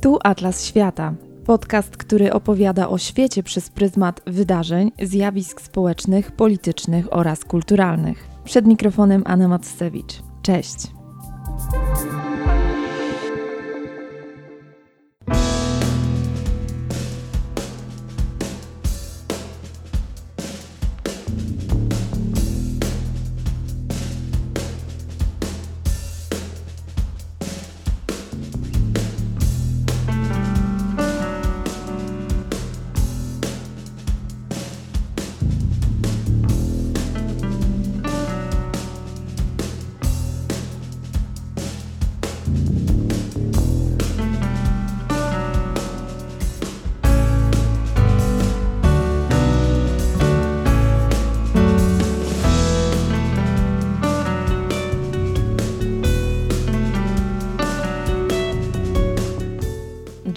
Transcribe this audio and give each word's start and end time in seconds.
Tu 0.00 0.18
Atlas 0.24 0.64
Świata. 0.64 1.14
Podcast, 1.46 1.96
który 1.96 2.32
opowiada 2.32 2.88
o 2.88 2.98
świecie 2.98 3.42
przez 3.42 3.70
pryzmat 3.70 4.20
wydarzeń, 4.26 4.92
zjawisk 5.02 5.60
społecznych, 5.60 6.32
politycznych 6.32 7.16
oraz 7.16 7.44
kulturalnych. 7.44 8.28
Przed 8.44 8.66
mikrofonem 8.66 9.22
Anna 9.26 9.48
Macewicz. 9.48 10.22
Cześć. 10.42 10.76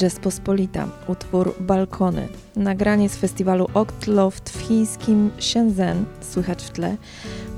Rzeczpospolita, 0.04 0.88
utwór 1.08 1.54
Balkony, 1.60 2.28
nagranie 2.56 3.10
z 3.10 3.16
festiwalu 3.16 3.68
Octloft 3.74 4.50
w 4.50 4.62
chińskim 4.62 5.32
Shenzhen, 5.40 6.06
słychać 6.22 6.64
w 6.64 6.70
tle, 6.70 6.98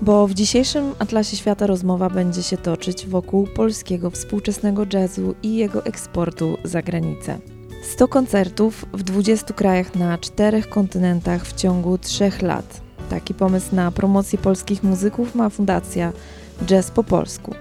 bo 0.01 0.27
w 0.27 0.33
dzisiejszym 0.33 0.93
Atlasie 0.99 1.37
Świata 1.37 1.67
rozmowa 1.67 2.09
będzie 2.09 2.43
się 2.43 2.57
toczyć 2.57 3.07
wokół 3.07 3.47
polskiego 3.47 4.09
współczesnego 4.09 4.85
jazzu 4.93 5.35
i 5.43 5.55
jego 5.55 5.85
eksportu 5.85 6.57
za 6.63 6.81
granicę. 6.81 7.37
100 7.83 8.07
koncertów 8.07 8.85
w 8.93 9.03
20 9.03 9.53
krajach 9.53 9.95
na 9.95 10.17
czterech 10.17 10.69
kontynentach 10.69 11.45
w 11.45 11.53
ciągu 11.53 11.97
trzech 11.97 12.41
lat. 12.41 12.81
Taki 13.09 13.33
pomysł 13.33 13.75
na 13.75 13.91
promocję 13.91 14.39
polskich 14.39 14.83
muzyków 14.83 15.35
ma 15.35 15.49
Fundacja 15.49 16.13
Jazz 16.65 16.91
po 16.91 17.03
polsku. 17.03 17.55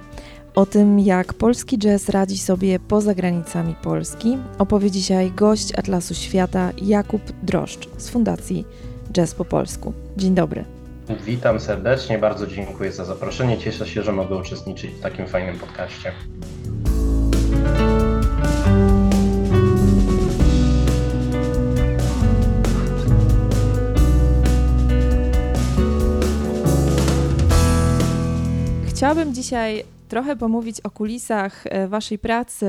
O 0.55 0.67
tym, 0.67 1.01
jak 1.01 1.35
polski 1.35 1.79
jazz 1.79 2.09
radzi 2.09 2.39
sobie 2.39 2.79
poza 2.79 3.15
granicami 3.15 3.75
Polski, 3.83 4.39
opowie 4.59 4.91
dzisiaj 4.91 5.31
gość 5.31 5.79
Atlasu 5.79 6.15
Świata 6.15 6.71
Jakub 6.83 7.23
Droszcz 7.43 7.89
z 7.97 8.11
Fundacji 8.11 8.65
Jazz 9.13 9.35
po 9.35 9.45
Polsku. 9.45 9.93
Dzień 10.17 10.35
dobry. 10.35 10.65
Witam 11.25 11.61
serdecznie, 11.61 12.19
bardzo 12.19 12.47
dziękuję 12.47 12.93
za 12.93 13.05
zaproszenie. 13.05 13.59
Cieszę 13.59 13.87
się, 13.87 14.03
że 14.03 14.13
mogę 14.13 14.37
uczestniczyć 14.37 14.91
w 14.91 15.01
takim 15.01 15.27
fajnym 15.27 15.59
podcaście. 15.59 16.13
Chciałabym 28.89 29.35
dzisiaj 29.35 29.94
trochę 30.15 30.37
pomówić 30.37 30.81
o 30.81 30.91
kulisach 30.91 31.65
e, 31.67 31.89
Waszej 31.89 32.19
pracy 32.19 32.67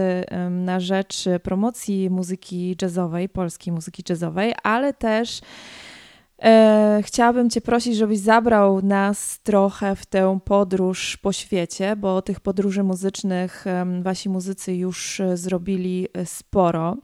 na 0.50 0.80
rzecz 0.80 1.26
promocji 1.44 2.10
muzyki 2.10 2.76
jazzowej, 2.82 3.30
polskiej 3.30 3.74
muzyki 3.74 4.04
jazzowej, 4.10 4.54
ale 4.64 4.94
też 4.94 5.42
e, 6.44 7.02
chciałabym 7.04 7.50
Cię 7.50 7.62
prosić, 7.62 7.96
żebyś 7.96 8.20
zabrał 8.20 8.82
nas 8.82 9.40
trochę 9.40 9.96
w 9.96 10.06
tę 10.06 10.40
podróż 10.46 11.18
po 11.18 11.34
świecie, 11.34 11.96
bo 11.96 12.22
tych 12.22 12.40
podróży 12.40 12.84
muzycznych 12.84 13.66
Wasi 14.02 14.30
muzycy 14.30 14.76
już 14.76 15.20
e, 15.20 15.38
zrobili 15.38 16.08
sporo. 16.26 16.98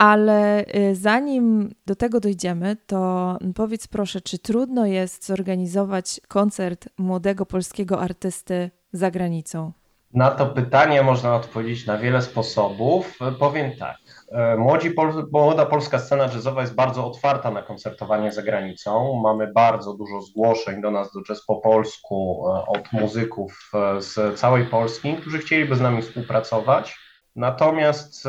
Ale 0.00 0.64
zanim 0.92 1.74
do 1.86 1.96
tego 1.96 2.20
dojdziemy, 2.20 2.76
to 2.86 3.36
powiedz 3.54 3.86
proszę, 3.86 4.20
czy 4.20 4.38
trudno 4.38 4.86
jest 4.86 5.26
zorganizować 5.26 6.20
koncert 6.28 6.88
młodego 6.98 7.46
polskiego 7.46 8.00
artysty 8.00 8.70
za 8.92 9.10
granicą? 9.10 9.72
Na 10.14 10.30
to 10.30 10.46
pytanie 10.46 11.02
można 11.02 11.34
odpowiedzieć 11.34 11.86
na 11.86 11.98
wiele 11.98 12.22
sposobów. 12.22 13.18
Powiem 13.38 13.70
tak. 13.78 13.96
E, 14.32 14.56
młodzi, 14.56 14.92
młoda 15.32 15.66
polska 15.66 15.98
scena 15.98 16.24
jazzowa 16.24 16.60
jest 16.60 16.74
bardzo 16.74 17.06
otwarta 17.06 17.50
na 17.50 17.62
koncertowanie 17.62 18.32
za 18.32 18.42
granicą. 18.42 19.20
Mamy 19.22 19.52
bardzo 19.52 19.94
dużo 19.94 20.20
zgłoszeń 20.20 20.82
do 20.82 20.90
nas 20.90 21.12
do 21.12 21.22
jazz 21.22 21.44
po 21.46 21.56
polsku 21.56 22.44
e, 22.46 22.66
od 22.66 22.92
muzyków 22.92 23.70
e, 23.74 24.02
z 24.02 24.38
całej 24.40 24.66
Polski, 24.66 25.16
którzy 25.16 25.38
chcieliby 25.38 25.76
z 25.76 25.80
nami 25.80 26.02
współpracować. 26.02 27.09
Natomiast 27.36 28.22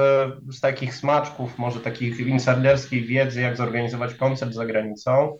z 0.49 0.59
takich 0.61 0.95
smaczków, 0.95 1.57
może 1.57 1.79
takich 1.79 2.19
insiderskiej 2.19 3.05
wiedzy, 3.05 3.41
jak 3.41 3.57
zorganizować 3.57 4.13
koncert 4.13 4.53
za 4.53 4.65
granicą, 4.65 5.37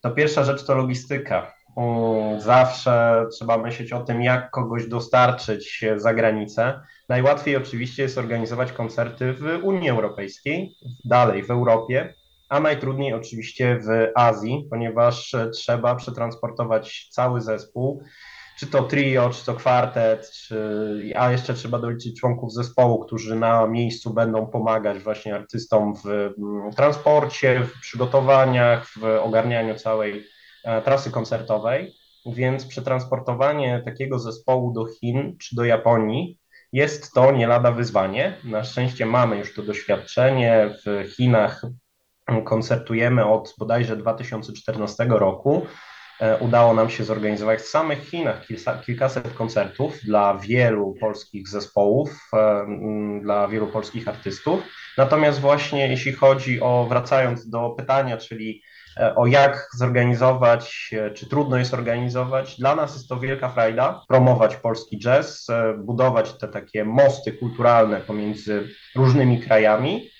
to 0.00 0.10
pierwsza 0.10 0.44
rzecz 0.44 0.64
to 0.64 0.74
logistyka 0.74 1.58
Zawsze 2.38 3.26
trzeba 3.32 3.58
myśleć 3.58 3.92
o 3.92 4.00
tym, 4.00 4.22
jak 4.22 4.50
kogoś 4.50 4.86
dostarczyć 4.86 5.84
za 5.96 6.14
granicę. 6.14 6.80
Najłatwiej 7.08 7.56
oczywiście 7.56 8.02
jest 8.02 8.18
organizować 8.18 8.72
koncerty 8.72 9.32
w 9.32 9.60
Unii 9.62 9.90
Europejskiej, 9.90 10.76
dalej 11.04 11.42
w 11.42 11.50
Europie, 11.50 12.14
a 12.48 12.60
najtrudniej 12.60 13.14
oczywiście 13.14 13.78
w 13.78 14.10
Azji, 14.14 14.66
ponieważ 14.70 15.36
trzeba 15.52 15.94
przetransportować 15.94 17.08
cały 17.10 17.40
zespół, 17.40 18.02
czy 18.58 18.66
to 18.66 18.82
trio, 18.82 19.30
czy 19.30 19.46
to 19.46 19.54
kwartet, 19.54 20.30
czy, 20.30 21.12
a 21.16 21.32
jeszcze 21.32 21.54
trzeba 21.54 21.78
doliczyć 21.78 22.20
członków 22.20 22.52
zespołu, 22.52 22.98
którzy 22.98 23.36
na 23.36 23.66
miejscu 23.66 24.14
będą 24.14 24.46
pomagać 24.46 24.98
właśnie 24.98 25.34
artystom 25.34 25.94
w 25.94 26.06
mm, 26.06 26.72
transporcie, 26.76 27.60
w 27.64 27.80
przygotowaniach, 27.80 28.86
w 28.96 29.04
ogarnianiu 29.04 29.74
całej 29.74 30.24
E, 30.64 30.82
trasy 30.82 31.10
koncertowej, 31.10 31.94
więc 32.26 32.66
przetransportowanie 32.66 33.82
takiego 33.84 34.18
zespołu 34.18 34.72
do 34.72 34.86
Chin 34.86 35.36
czy 35.38 35.56
do 35.56 35.64
Japonii 35.64 36.38
jest 36.72 37.12
to 37.12 37.32
nie 37.32 37.46
lada 37.46 37.72
wyzwanie. 37.72 38.36
Na 38.44 38.64
szczęście 38.64 39.06
mamy 39.06 39.38
już 39.38 39.54
to 39.54 39.62
doświadczenie. 39.62 40.74
W 40.86 41.08
Chinach 41.16 41.62
koncertujemy 42.44 43.26
od 43.26 43.54
bodajże 43.58 43.96
2014 43.96 45.06
roku. 45.08 45.66
E, 46.20 46.36
udało 46.38 46.74
nam 46.74 46.90
się 46.90 47.04
zorganizować 47.04 47.60
w 47.60 47.68
samych 47.68 48.08
Chinach 48.08 48.46
kilka, 48.46 48.78
kilkaset 48.78 49.34
koncertów 49.34 49.98
dla 50.04 50.38
wielu 50.38 50.94
polskich 51.00 51.48
zespołów, 51.48 52.10
e, 52.32 52.66
dla 53.22 53.48
wielu 53.48 53.66
polskich 53.66 54.08
artystów. 54.08 54.62
Natomiast 54.98 55.40
właśnie 55.40 55.88
jeśli 55.88 56.12
chodzi 56.12 56.60
o, 56.60 56.86
wracając 56.88 57.48
do 57.48 57.70
pytania, 57.70 58.16
czyli 58.16 58.62
E, 58.98 59.14
o 59.14 59.26
jak 59.26 59.68
zorganizować, 59.74 60.90
czy 61.14 61.28
trudno 61.28 61.56
jest 61.56 61.74
organizować. 61.74 62.56
Dla 62.58 62.76
nas 62.76 62.94
jest 62.94 63.08
to 63.08 63.20
wielka 63.20 63.48
frajda 63.48 64.02
promować 64.08 64.56
polski 64.56 64.98
jazz, 64.98 65.46
budować 65.78 66.32
te 66.32 66.48
takie 66.48 66.84
mosty 66.84 67.32
kulturalne 67.32 68.00
pomiędzy 68.00 68.68
różnymi 68.96 69.40
krajami. 69.40 70.10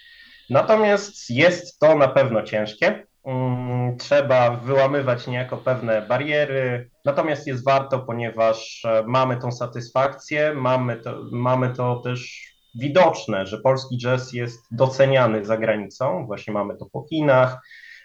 Natomiast 0.50 1.30
jest 1.30 1.78
to 1.78 1.94
na 1.94 2.08
pewno 2.08 2.42
ciężkie. 2.42 3.06
Mm, 3.24 3.96
trzeba 3.96 4.50
wyłamywać 4.50 5.26
niejako 5.26 5.56
pewne 5.56 6.02
bariery, 6.02 6.90
natomiast 7.04 7.46
jest 7.46 7.64
warto, 7.64 7.98
ponieważ 7.98 8.86
mamy 9.06 9.36
tą 9.36 9.52
satysfakcję, 9.52 10.54
mamy 10.54 10.96
to, 10.96 11.22
mamy 11.32 11.74
to 11.74 11.96
też 11.96 12.48
widoczne, 12.74 13.46
że 13.46 13.58
polski 13.58 13.98
jazz 13.98 14.32
jest 14.32 14.66
doceniany 14.70 15.44
za 15.44 15.56
granicą. 15.56 16.26
Właśnie 16.26 16.54
mamy 16.54 16.76
to 16.76 16.86
po 16.92 17.06
Chinach, 17.08 17.60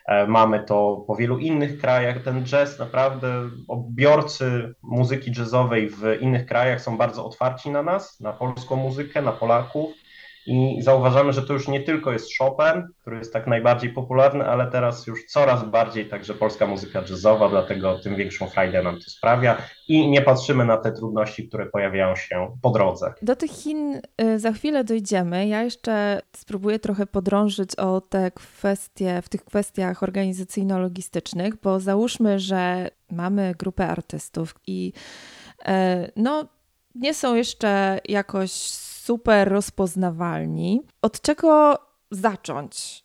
E, 0.05 0.27
mamy 0.27 0.63
to 0.63 1.03
po 1.07 1.15
wielu 1.15 1.37
innych 1.37 1.77
krajach. 1.77 2.23
Ten 2.23 2.45
jazz 2.45 2.79
naprawdę, 2.79 3.49
odbiorcy 3.67 4.73
muzyki 4.81 5.31
jazzowej 5.37 5.89
w 5.89 6.21
innych 6.21 6.45
krajach 6.45 6.81
są 6.81 6.97
bardzo 6.97 7.25
otwarci 7.25 7.69
na 7.69 7.83
nas, 7.83 8.19
na 8.19 8.33
polską 8.33 8.75
muzykę, 8.75 9.21
na 9.21 9.31
Polaków. 9.31 9.91
I 10.45 10.81
zauważamy, 10.81 11.33
że 11.33 11.41
to 11.41 11.53
już 11.53 11.67
nie 11.67 11.81
tylko 11.81 12.11
jest 12.11 12.37
Chopin, 12.37 12.87
który 13.01 13.17
jest 13.17 13.33
tak 13.33 13.47
najbardziej 13.47 13.93
popularny, 13.93 14.45
ale 14.45 14.71
teraz 14.71 15.07
już 15.07 15.25
coraz 15.25 15.63
bardziej 15.63 16.09
także 16.09 16.33
polska 16.33 16.67
muzyka 16.67 17.03
jazzowa, 17.09 17.49
dlatego 17.49 17.99
tym 17.99 18.15
większą 18.15 18.47
frajdę 18.47 18.83
nam 18.83 18.95
to 18.95 19.09
sprawia 19.09 19.57
i 19.87 20.09
nie 20.09 20.21
patrzymy 20.21 20.65
na 20.65 20.77
te 20.77 20.91
trudności, 20.91 21.47
które 21.47 21.65
pojawiają 21.65 22.15
się 22.15 22.57
po 22.61 22.69
drodze. 22.69 23.13
Do 23.21 23.35
tych 23.35 23.51
Chin 23.51 24.01
y, 24.21 24.39
za 24.39 24.51
chwilę 24.51 24.83
dojdziemy. 24.83 25.47
Ja 25.47 25.63
jeszcze 25.63 26.21
spróbuję 26.35 26.79
trochę 26.79 27.05
podrążyć 27.05 27.75
o 27.75 28.01
te 28.01 28.31
kwestie, 28.31 29.21
w 29.21 29.29
tych 29.29 29.45
kwestiach 29.45 30.03
organizacyjno-logistycznych, 30.03 31.53
bo 31.63 31.79
załóżmy, 31.79 32.39
że 32.39 32.89
mamy 33.11 33.55
grupę 33.59 33.87
artystów 33.87 34.55
i 34.67 34.93
y, 35.61 35.71
no, 36.15 36.45
nie 36.95 37.13
są 37.13 37.35
jeszcze 37.35 37.99
jakoś 38.09 38.51
super 39.03 39.49
rozpoznawalni. 39.49 40.81
Od 41.01 41.21
czego 41.21 41.77
zacząć? 42.11 43.03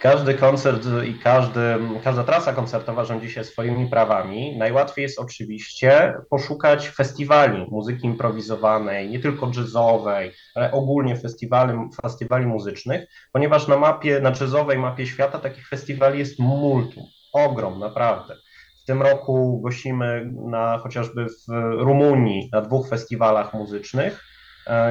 Każdy 0.00 0.34
koncert 0.34 0.82
i 1.06 1.14
każdy, 1.14 1.60
każda 2.04 2.24
trasa 2.24 2.52
koncertowa 2.52 3.04
rządzi 3.04 3.30
się 3.30 3.44
swoimi 3.44 3.90
prawami. 3.90 4.58
Najłatwiej 4.58 5.02
jest 5.02 5.18
oczywiście 5.18 6.14
poszukać 6.30 6.88
festiwali 6.88 7.66
muzyki 7.70 8.06
improwizowanej, 8.06 9.10
nie 9.10 9.20
tylko 9.20 9.50
jazzowej, 9.56 10.32
ale 10.54 10.72
ogólnie 10.72 11.16
festiwali, 11.16 11.78
festiwali 12.02 12.46
muzycznych, 12.46 13.08
ponieważ 13.32 13.68
na 13.68 13.76
mapie, 13.76 14.20
na 14.20 14.30
jazzowej 14.40 14.78
mapie 14.78 15.06
świata 15.06 15.38
takich 15.38 15.68
festiwali 15.68 16.18
jest 16.18 16.38
multum, 16.38 17.04
ogrom, 17.32 17.78
naprawdę. 17.78 18.34
W 18.82 18.86
tym 18.86 19.02
roku 19.02 19.60
gościmy 19.64 20.30
na, 20.46 20.78
chociażby 20.78 21.26
w 21.26 21.52
Rumunii 21.78 22.48
na 22.52 22.60
dwóch 22.60 22.88
festiwalach 22.88 23.54
muzycznych 23.54 24.24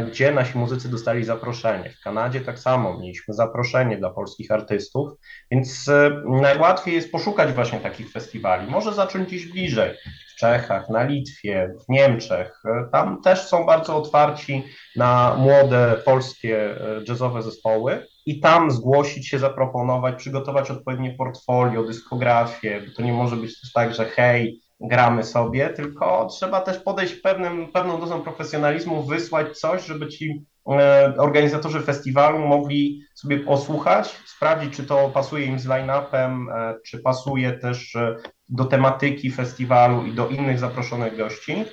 gdzie 0.07 0.31
nasi 0.31 0.57
muzycy 0.57 0.89
dostali 0.89 1.24
zaproszenie. 1.24 1.89
W 1.89 2.03
Kanadzie 2.03 2.41
tak 2.41 2.59
samo 2.59 3.00
mieliśmy 3.00 3.33
zaproszenie 3.33 3.97
dla 3.97 4.09
polskich 4.09 4.51
artystów, 4.51 5.09
więc 5.51 5.88
e, 5.88 6.21
najłatwiej 6.25 6.95
jest 6.95 7.12
poszukać 7.12 7.53
właśnie 7.53 7.79
takich 7.79 8.12
festiwali. 8.12 8.71
Może 8.71 8.94
zacząć 8.94 9.27
gdzieś 9.27 9.45
bliżej, 9.45 9.97
w 10.33 10.39
Czechach, 10.39 10.89
na 10.89 11.03
Litwie, 11.03 11.74
w 11.85 11.89
Niemczech. 11.89 12.62
E, 12.65 12.89
tam 12.91 13.21
też 13.21 13.41
są 13.41 13.65
bardzo 13.65 13.97
otwarci 13.97 14.63
na 14.95 15.35
młode 15.39 16.01
polskie 16.06 16.75
jazzowe 17.07 17.41
zespoły 17.44 18.07
i 18.25 18.39
tam 18.39 18.71
zgłosić 18.71 19.27
się, 19.27 19.39
zaproponować, 19.39 20.15
przygotować 20.15 20.71
odpowiednie 20.71 21.13
portfolio, 21.13 21.83
dyskografię, 21.83 22.81
bo 22.88 22.94
to 22.95 23.01
nie 23.01 23.13
może 23.13 23.35
być 23.35 23.62
też 23.62 23.74
tak, 23.74 23.94
że 23.94 24.06
hej, 24.06 24.62
gramy 24.79 25.24
sobie, 25.24 25.69
tylko 25.69 26.25
trzeba 26.25 26.62
też 26.62 26.79
podejść 26.79 27.13
pewnym, 27.15 27.71
pewną 27.71 28.00
dozą 28.00 28.21
profesjonalizmu, 28.21 29.03
wysłać 29.03 29.57
coś, 29.57 29.85
żeby 29.85 30.07
ci 30.07 30.45
e, 30.68 31.13
organizatorzy 31.18 31.81
festiwalu 31.81 32.39
mogli 32.39 33.01
sobie 33.15 33.39
posłuchać, 33.39 34.18
sprawdzić, 34.25 34.75
czy 34.75 34.83
to 34.83 35.09
pasuje 35.09 35.45
im 35.45 35.59
z 35.59 35.65
line-upem, 35.65 36.50
e, 36.50 36.75
czy 36.85 37.00
pasuje 37.00 37.51
też 37.53 37.95
e, 37.95 38.15
do 38.50 38.65
tematyki 38.65 39.31
festiwalu 39.31 40.06
i 40.06 40.13
do 40.13 40.27
innych 40.27 40.59
zaproszonych 40.59 41.18
gości, 41.18 41.65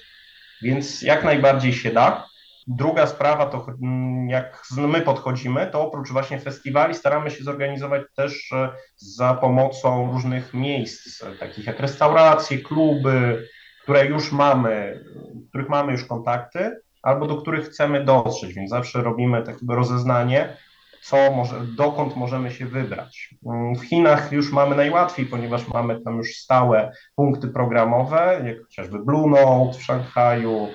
więc 0.62 1.02
jak 1.02 1.24
najbardziej 1.24 1.72
się 1.72 1.92
da. 1.92 2.26
Druga 2.66 3.06
sprawa 3.06 3.46
to 3.46 3.66
mm, 3.82 4.28
jak 4.28 4.62
my 4.76 5.00
podchodzimy, 5.00 5.66
to 5.66 5.82
oprócz 5.82 6.10
właśnie 6.10 6.40
festiwali 6.40 6.94
staramy 6.94 7.30
się 7.30 7.44
zorganizować 7.44 8.02
też 8.16 8.52
e, 8.52 8.68
za 8.96 9.34
pomocą 9.34 10.12
różnych 10.12 10.54
miejsc, 10.54 11.24
takich 11.40 11.66
jak 11.66 11.80
restauracje, 11.80 12.58
kluby, 12.58 13.48
które 13.82 14.06
już 14.06 14.32
mamy, 14.32 15.04
których 15.48 15.68
mamy 15.68 15.92
już 15.92 16.04
kontakty, 16.04 16.76
albo 17.02 17.26
do 17.26 17.36
których 17.36 17.68
chcemy 17.68 18.04
dotrzeć, 18.04 18.54
więc 18.54 18.70
zawsze 18.70 19.02
robimy 19.02 19.42
takie 19.42 19.66
rozeznanie, 19.68 20.56
co 21.02 21.32
może, 21.32 21.60
dokąd 21.76 22.16
możemy 22.16 22.50
się 22.50 22.66
wybrać. 22.66 23.34
Mm, 23.46 23.74
w 23.74 23.84
Chinach 23.84 24.32
już 24.32 24.52
mamy 24.52 24.76
najłatwiej, 24.76 25.26
ponieważ 25.26 25.68
mamy 25.68 26.00
tam 26.00 26.16
już 26.16 26.36
stałe 26.36 26.92
punkty 27.16 27.48
programowe, 27.48 28.42
jak 28.46 28.62
chociażby 28.62 28.98
Blue 28.98 29.30
Note 29.30 29.78
w 29.78 29.82
Szanghaju, 29.82 30.68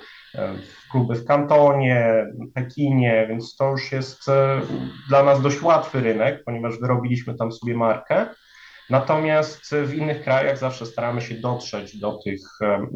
kluby 0.92 1.16
w 1.16 1.26
Kantonie, 1.26 2.26
Pekinie, 2.54 3.26
więc 3.30 3.56
to 3.56 3.72
już 3.72 3.92
jest 3.92 4.30
e, 4.30 4.62
dla 5.10 5.24
nas 5.24 5.42
dość 5.42 5.62
łatwy 5.62 6.00
rynek, 6.00 6.44
ponieważ 6.46 6.80
wyrobiliśmy 6.80 7.36
tam 7.36 7.52
sobie 7.52 7.78
markę. 7.78 8.26
Natomiast 8.90 9.76
w 9.86 9.94
innych 9.94 10.24
krajach 10.24 10.58
zawsze 10.58 10.86
staramy 10.86 11.22
się 11.22 11.36
dotrzeć 11.36 12.00
do 12.00 12.20
tych, 12.24 12.42
e, 12.62 12.88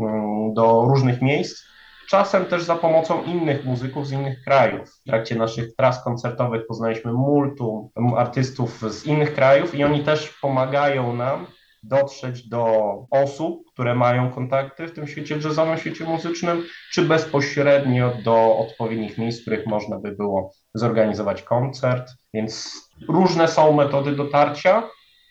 do 0.54 0.86
różnych 0.90 1.22
miejsc, 1.22 1.66
czasem 2.10 2.46
też 2.46 2.64
za 2.64 2.76
pomocą 2.76 3.24
innych 3.24 3.66
muzyków 3.66 4.08
z 4.08 4.12
innych 4.12 4.44
krajów. 4.44 4.90
W 4.90 5.04
trakcie 5.04 5.36
naszych 5.36 5.76
tras 5.76 6.04
koncertowych 6.04 6.68
poznaliśmy 6.68 7.14
multum 7.14 7.90
artystów 8.18 8.94
z 8.94 9.06
innych 9.06 9.34
krajów 9.34 9.76
i 9.76 9.84
oni 9.84 10.04
też 10.04 10.38
pomagają 10.42 11.16
nam 11.16 11.48
dotrzeć 11.84 12.50
do 12.50 12.66
osób, 13.12 13.64
które 13.74 13.96
mają 13.96 14.32
kontakty 14.32 14.88
w 14.88 14.94
tym 14.94 15.08
świecie 15.08 15.36
jazzowym, 15.36 15.78
świecie 15.78 16.04
muzycznym, 16.06 16.64
czy 16.92 17.02
bezpośrednio 17.02 18.14
do 18.24 18.58
odpowiednich 18.58 19.18
miejsc, 19.18 19.40
w 19.40 19.42
których 19.42 19.66
można 19.66 20.00
by 20.00 20.12
było 20.12 20.52
zorganizować 20.74 21.42
koncert. 21.42 22.12
Więc 22.34 22.82
różne 23.08 23.48
są 23.48 23.74
metody 23.74 24.16
dotarcia, 24.16 24.84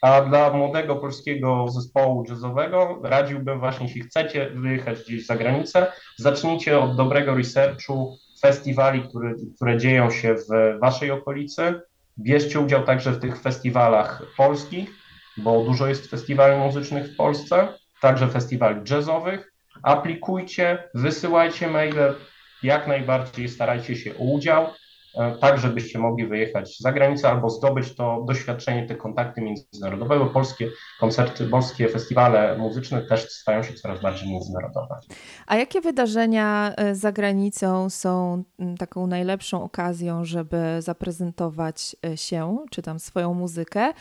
a 0.03 0.21
dla 0.21 0.53
młodego 0.53 0.97
polskiego 0.97 1.69
zespołu 1.69 2.25
jazzowego 2.29 3.01
radziłbym 3.03 3.61
właśnie, 3.61 3.87
jeśli 3.87 4.03
chcecie 4.03 4.51
wyjechać 4.51 5.03
gdzieś 5.03 5.27
za 5.27 5.37
granicę, 5.37 5.87
zacznijcie 6.19 6.79
od 6.79 6.97
dobrego 6.97 7.35
researchu 7.35 8.17
festiwali, 8.41 9.03
które, 9.09 9.35
które 9.57 9.79
dzieją 9.79 10.11
się 10.11 10.35
w 10.35 10.79
waszej 10.81 11.11
okolicy. 11.11 11.81
Bierzcie 12.19 12.61
udział 12.61 12.85
także 12.85 13.13
w 13.13 13.21
tych 13.21 13.41
festiwalach 13.41 14.23
polskich, 14.37 15.02
bo 15.37 15.65
dużo 15.65 15.87
jest 15.87 16.11
festiwali 16.11 16.59
muzycznych 16.59 17.13
w 17.13 17.17
Polsce, 17.17 17.69
także 18.01 18.29
festiwali 18.29 18.81
jazzowych. 18.91 19.53
Aplikujcie, 19.83 20.89
wysyłajcie 20.95 21.69
maile, 21.69 22.15
jak 22.63 22.87
najbardziej 22.87 23.49
starajcie 23.49 23.97
się 23.97 24.19
o 24.19 24.23
udział, 24.23 24.67
e, 25.15 25.37
tak 25.41 25.59
żebyście 25.59 25.99
mogli 25.99 26.27
wyjechać 26.27 26.79
za 26.79 26.93
granicę 26.93 27.29
albo 27.29 27.51
zdobyć 27.51 27.95
to 27.95 28.25
doświadczenie, 28.29 28.87
te 28.87 28.95
kontakty 28.97 29.41
międzynarodowe, 29.41 30.19
bo 30.19 30.27
polskie 30.27 30.69
koncerty, 31.01 31.47
polskie 31.47 31.89
festiwale 31.89 32.59
muzyczne 32.59 33.03
też 33.03 33.31
stają 33.31 33.63
się 33.63 33.75
coraz 33.75 34.01
bardziej 34.01 34.31
międzynarodowe. 34.31 34.99
A 35.47 35.57
jakie 35.57 35.81
wydarzenia 35.81 36.73
e, 36.77 36.95
za 36.95 37.13
granicą 37.13 37.91
są 37.91 38.45
taką 38.79 39.07
najlepszą 39.07 39.65
okazją, 39.65 40.25
żeby 40.25 40.77
zaprezentować 40.79 41.97
e, 42.07 42.17
się, 42.17 42.59
czy 42.71 42.83
tam 42.83 42.99
swoją 42.99 43.35
muzykę? 43.35 43.93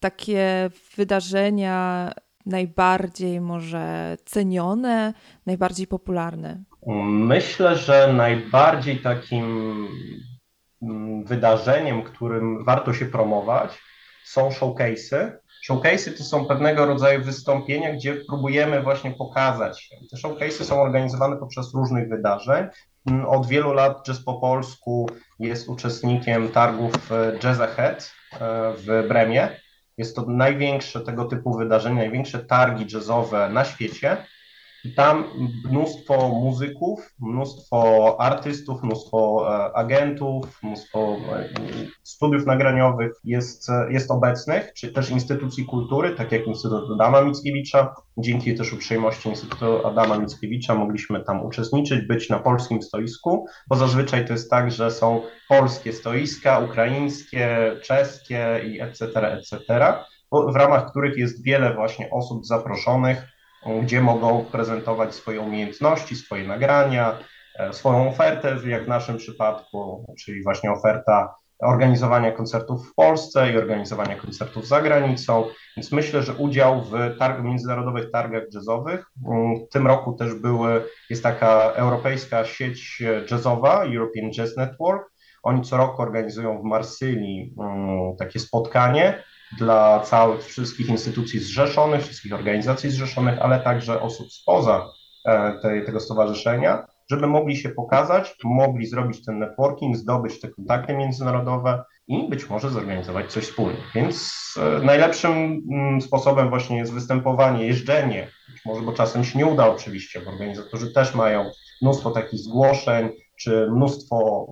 Takie 0.00 0.70
wydarzenia 0.96 2.12
najbardziej 2.46 3.40
może 3.40 4.16
cenione, 4.24 5.14
najbardziej 5.46 5.86
popularne? 5.86 6.62
Myślę, 7.06 7.76
że 7.76 8.12
najbardziej 8.12 8.98
takim 8.98 9.44
mm, 10.82 11.24
wydarzeniem, 11.24 12.02
którym 12.02 12.64
warto 12.64 12.92
się 12.94 13.06
promować, 13.06 13.78
są 14.24 14.48
showcase'y. 14.50 15.32
Showcase'y 15.68 16.18
to 16.18 16.24
są 16.24 16.46
pewnego 16.46 16.86
rodzaju 16.86 17.24
wystąpienia, 17.24 17.92
gdzie 17.92 18.14
próbujemy 18.14 18.82
właśnie 18.82 19.10
pokazać 19.10 19.82
się. 19.82 19.96
Te 20.10 20.16
showcase'y 20.16 20.64
są 20.64 20.82
organizowane 20.82 21.36
poprzez 21.36 21.74
różnych 21.74 22.08
wydarzeń. 22.08 22.66
Mm, 23.06 23.26
od 23.26 23.46
wielu 23.46 23.72
lat 23.72 24.02
Jazz 24.06 24.24
po 24.24 24.40
polsku 24.40 25.10
jest 25.38 25.68
uczestnikiem 25.68 26.48
targów 26.48 27.12
e, 27.12 27.38
Jazz 27.38 27.60
Ahead 27.60 28.12
e, 28.32 28.38
w 28.76 29.08
Bremie 29.08 29.48
jest 29.98 30.16
to 30.16 30.24
największe 30.26 31.00
tego 31.00 31.24
typu 31.24 31.58
wydarzenie, 31.58 31.96
największe 31.96 32.38
targi 32.38 32.94
jazzowe 32.94 33.48
na 33.48 33.64
świecie. 33.64 34.16
I 34.84 34.94
tam 34.94 35.24
mnóstwo 35.64 36.28
muzyków, 36.28 37.14
mnóstwo 37.20 38.16
artystów, 38.20 38.82
mnóstwo 38.82 39.46
e, 39.48 39.76
agentów, 39.76 40.62
mnóstwo 40.62 41.16
e, 41.32 41.48
studiów 42.02 42.46
nagraniowych 42.46 43.12
jest, 43.24 43.70
e, 43.70 43.92
jest 43.92 44.10
obecnych, 44.10 44.72
czy 44.74 44.92
też 44.92 45.10
instytucji 45.10 45.64
kultury, 45.64 46.14
tak 46.14 46.32
jak 46.32 46.46
Instytut 46.46 46.90
Adama 46.94 47.22
Mickiewicza. 47.22 47.94
Dzięki 48.18 48.54
też 48.54 48.72
uprzejmości 48.72 49.28
Instytutu 49.28 49.86
Adama 49.86 50.18
Mickiewicza 50.18 50.74
mogliśmy 50.74 51.24
tam 51.24 51.46
uczestniczyć, 51.46 52.06
być 52.06 52.30
na 52.30 52.38
polskim 52.38 52.82
stoisku, 52.82 53.46
bo 53.68 53.76
zazwyczaj 53.76 54.26
to 54.26 54.32
jest 54.32 54.50
tak, 54.50 54.70
że 54.70 54.90
są 54.90 55.22
polskie 55.48 55.92
stoiska, 55.92 56.58
ukraińskie, 56.58 57.76
czeskie 57.82 58.60
i 58.66 58.80
etc., 58.80 59.32
etc., 59.32 59.64
w 60.32 60.56
ramach 60.56 60.90
których 60.90 61.16
jest 61.16 61.44
wiele 61.44 61.74
właśnie 61.74 62.10
osób 62.10 62.46
zaproszonych 62.46 63.37
gdzie 63.82 64.00
mogą 64.00 64.44
prezentować 64.44 65.14
swoje 65.14 65.40
umiejętności, 65.40 66.16
swoje 66.16 66.46
nagrania, 66.46 67.18
e, 67.58 67.72
swoją 67.72 68.08
ofertę, 68.08 68.56
jak 68.66 68.84
w 68.84 68.88
naszym 68.88 69.16
przypadku, 69.16 70.14
czyli 70.18 70.42
właśnie 70.42 70.72
oferta 70.72 71.34
organizowania 71.62 72.32
koncertów 72.32 72.88
w 72.88 72.94
Polsce 72.94 73.52
i 73.52 73.56
organizowania 73.56 74.16
koncertów 74.16 74.68
za 74.68 74.82
granicą. 74.82 75.44
Więc 75.76 75.92
myślę, 75.92 76.22
że 76.22 76.34
udział 76.34 76.82
w 76.84 77.18
targ, 77.18 77.42
międzynarodowych 77.42 78.10
targach 78.10 78.42
jazzowych. 78.54 79.06
Mm, 79.26 79.66
w 79.66 79.68
tym 79.72 79.86
roku 79.86 80.12
też 80.12 80.34
były, 80.34 80.84
jest 81.10 81.22
taka 81.22 81.48
europejska 81.74 82.44
sieć 82.44 83.02
jazzowa, 83.30 83.84
European 83.84 84.30
Jazz 84.32 84.56
Network. 84.56 85.12
Oni 85.42 85.62
co 85.62 85.76
roku 85.76 86.02
organizują 86.02 86.60
w 86.60 86.64
Marsylii 86.64 87.54
mm, 87.60 88.16
takie 88.16 88.40
spotkanie, 88.40 89.22
dla 89.58 90.00
całych 90.00 90.44
wszystkich 90.44 90.88
instytucji 90.88 91.40
zrzeszonych, 91.40 92.02
wszystkich 92.02 92.34
organizacji 92.34 92.90
zrzeszonych, 92.90 93.38
ale 93.38 93.60
także 93.60 94.00
osób 94.00 94.32
spoza 94.32 94.90
e, 95.24 95.58
tej, 95.62 95.84
tego 95.84 96.00
stowarzyszenia, 96.00 96.86
żeby 97.10 97.26
mogli 97.26 97.56
się 97.56 97.68
pokazać, 97.68 98.36
mogli 98.44 98.86
zrobić 98.86 99.24
ten 99.24 99.38
networking, 99.38 99.96
zdobyć 99.96 100.40
te 100.40 100.48
kontakty 100.48 100.94
międzynarodowe 100.94 101.84
i 102.08 102.28
być 102.28 102.50
może 102.50 102.70
zorganizować 102.70 103.32
coś 103.32 103.44
wspólnie. 103.44 103.78
Więc 103.94 104.34
e, 104.60 104.84
najlepszym 104.84 105.62
mm, 105.70 106.00
sposobem 106.00 106.48
właśnie 106.48 106.76
jest 106.76 106.92
występowanie, 106.92 107.66
jeżdżenie, 107.66 108.28
być 108.48 108.64
może, 108.64 108.82
bo 108.82 108.92
czasem 108.92 109.24
się 109.24 109.38
nie 109.38 109.46
uda 109.46 109.68
oczywiście, 109.68 110.20
bo 110.20 110.30
organizatorzy 110.30 110.92
też 110.92 111.14
mają 111.14 111.50
mnóstwo 111.82 112.10
takich 112.10 112.40
zgłoszeń, 112.40 113.08
czy 113.36 113.68
mnóstwo 113.70 114.46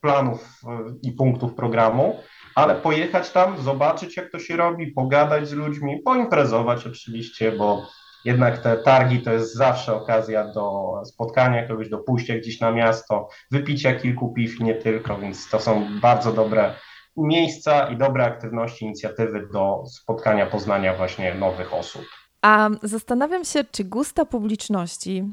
planów 0.00 0.62
i 1.02 1.12
punktów 1.12 1.54
programu, 1.54 2.16
ale 2.54 2.74
pojechać 2.74 3.30
tam, 3.30 3.62
zobaczyć 3.62 4.16
jak 4.16 4.30
to 4.30 4.38
się 4.38 4.56
robi, 4.56 4.86
pogadać 4.86 5.48
z 5.48 5.52
ludźmi, 5.52 6.02
poimprezować 6.04 6.86
oczywiście, 6.86 7.52
bo 7.52 7.86
jednak 8.24 8.58
te 8.58 8.76
targi 8.76 9.22
to 9.22 9.32
jest 9.32 9.54
zawsze 9.54 9.94
okazja 9.94 10.52
do 10.52 10.92
spotkania 11.04 11.68
kogoś, 11.68 11.88
do 11.88 11.98
pójścia 11.98 12.34
gdzieś 12.34 12.60
na 12.60 12.72
miasto, 12.72 13.28
wypicia 13.50 13.94
kilku 13.94 14.32
piw 14.32 14.60
nie 14.60 14.74
tylko, 14.74 15.18
więc 15.18 15.48
to 15.50 15.60
są 15.60 15.86
bardzo 16.00 16.32
dobre 16.32 16.74
miejsca 17.16 17.88
i 17.88 17.96
dobre 17.96 18.24
aktywności, 18.24 18.84
inicjatywy 18.84 19.48
do 19.52 19.84
spotkania, 19.86 20.46
poznania 20.46 20.96
właśnie 20.96 21.34
nowych 21.34 21.74
osób. 21.74 22.02
A 22.42 22.70
zastanawiam 22.82 23.44
się, 23.44 23.64
czy 23.64 23.84
gusta 23.84 24.24
publiczności 24.24 25.24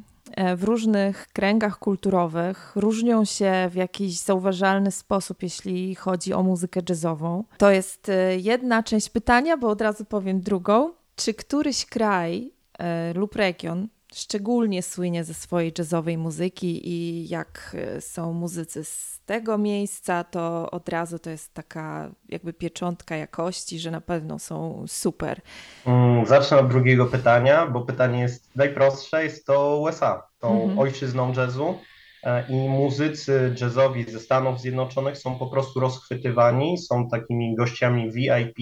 w 0.57 0.63
różnych 0.63 1.27
kręgach 1.33 1.79
kulturowych 1.79 2.71
różnią 2.75 3.25
się 3.25 3.69
w 3.71 3.75
jakiś 3.75 4.19
zauważalny 4.19 4.91
sposób, 4.91 5.43
jeśli 5.43 5.95
chodzi 5.95 6.33
o 6.33 6.43
muzykę 6.43 6.81
jazzową. 6.89 7.43
To 7.57 7.71
jest 7.71 8.09
e, 8.09 8.38
jedna 8.38 8.83
część 8.83 9.09
pytania, 9.09 9.57
bo 9.57 9.69
od 9.69 9.81
razu 9.81 10.05
powiem 10.05 10.41
drugą. 10.41 10.93
Czy 11.15 11.33
któryś 11.33 11.86
kraj 11.86 12.51
e, 12.79 13.13
lub 13.13 13.36
region 13.36 13.88
szczególnie 14.13 14.83
słynie 14.83 15.23
ze 15.23 15.33
swojej 15.33 15.73
jazzowej 15.77 16.17
muzyki 16.17 16.89
i 16.89 17.27
jak 17.29 17.75
są 17.99 18.33
muzycy 18.33 18.83
z 18.83 19.19
tego 19.29 19.57
miejsca, 19.57 20.23
to 20.23 20.71
od 20.71 20.89
razu 20.89 21.19
to 21.19 21.29
jest 21.29 21.53
taka 21.53 22.11
jakby 22.29 22.53
pieczątka 22.53 23.15
jakości, 23.15 23.79
że 23.79 23.91
na 23.91 24.01
pewno 24.01 24.39
są 24.39 24.85
super. 24.87 25.41
Mm, 25.85 26.25
zacznę 26.25 26.57
od 26.57 26.67
drugiego 26.67 27.05
pytania, 27.05 27.67
bo 27.67 27.81
pytanie 27.81 28.21
jest 28.21 28.55
najprostsze, 28.55 29.23
jest 29.23 29.45
to 29.45 29.79
USA, 29.79 30.23
tą 30.39 30.61
mhm. 30.61 30.79
ojczyzną 30.79 31.33
jazzu 31.33 31.77
e, 32.23 32.47
i 32.49 32.69
muzycy 32.69 33.55
jazzowi 33.61 34.11
ze 34.11 34.19
Stanów 34.19 34.61
Zjednoczonych 34.61 35.17
są 35.17 35.39
po 35.39 35.47
prostu 35.47 35.79
rozchwytywani, 35.79 36.77
są 36.77 37.09
takimi 37.09 37.55
gościami 37.55 38.11
VIP 38.11 38.57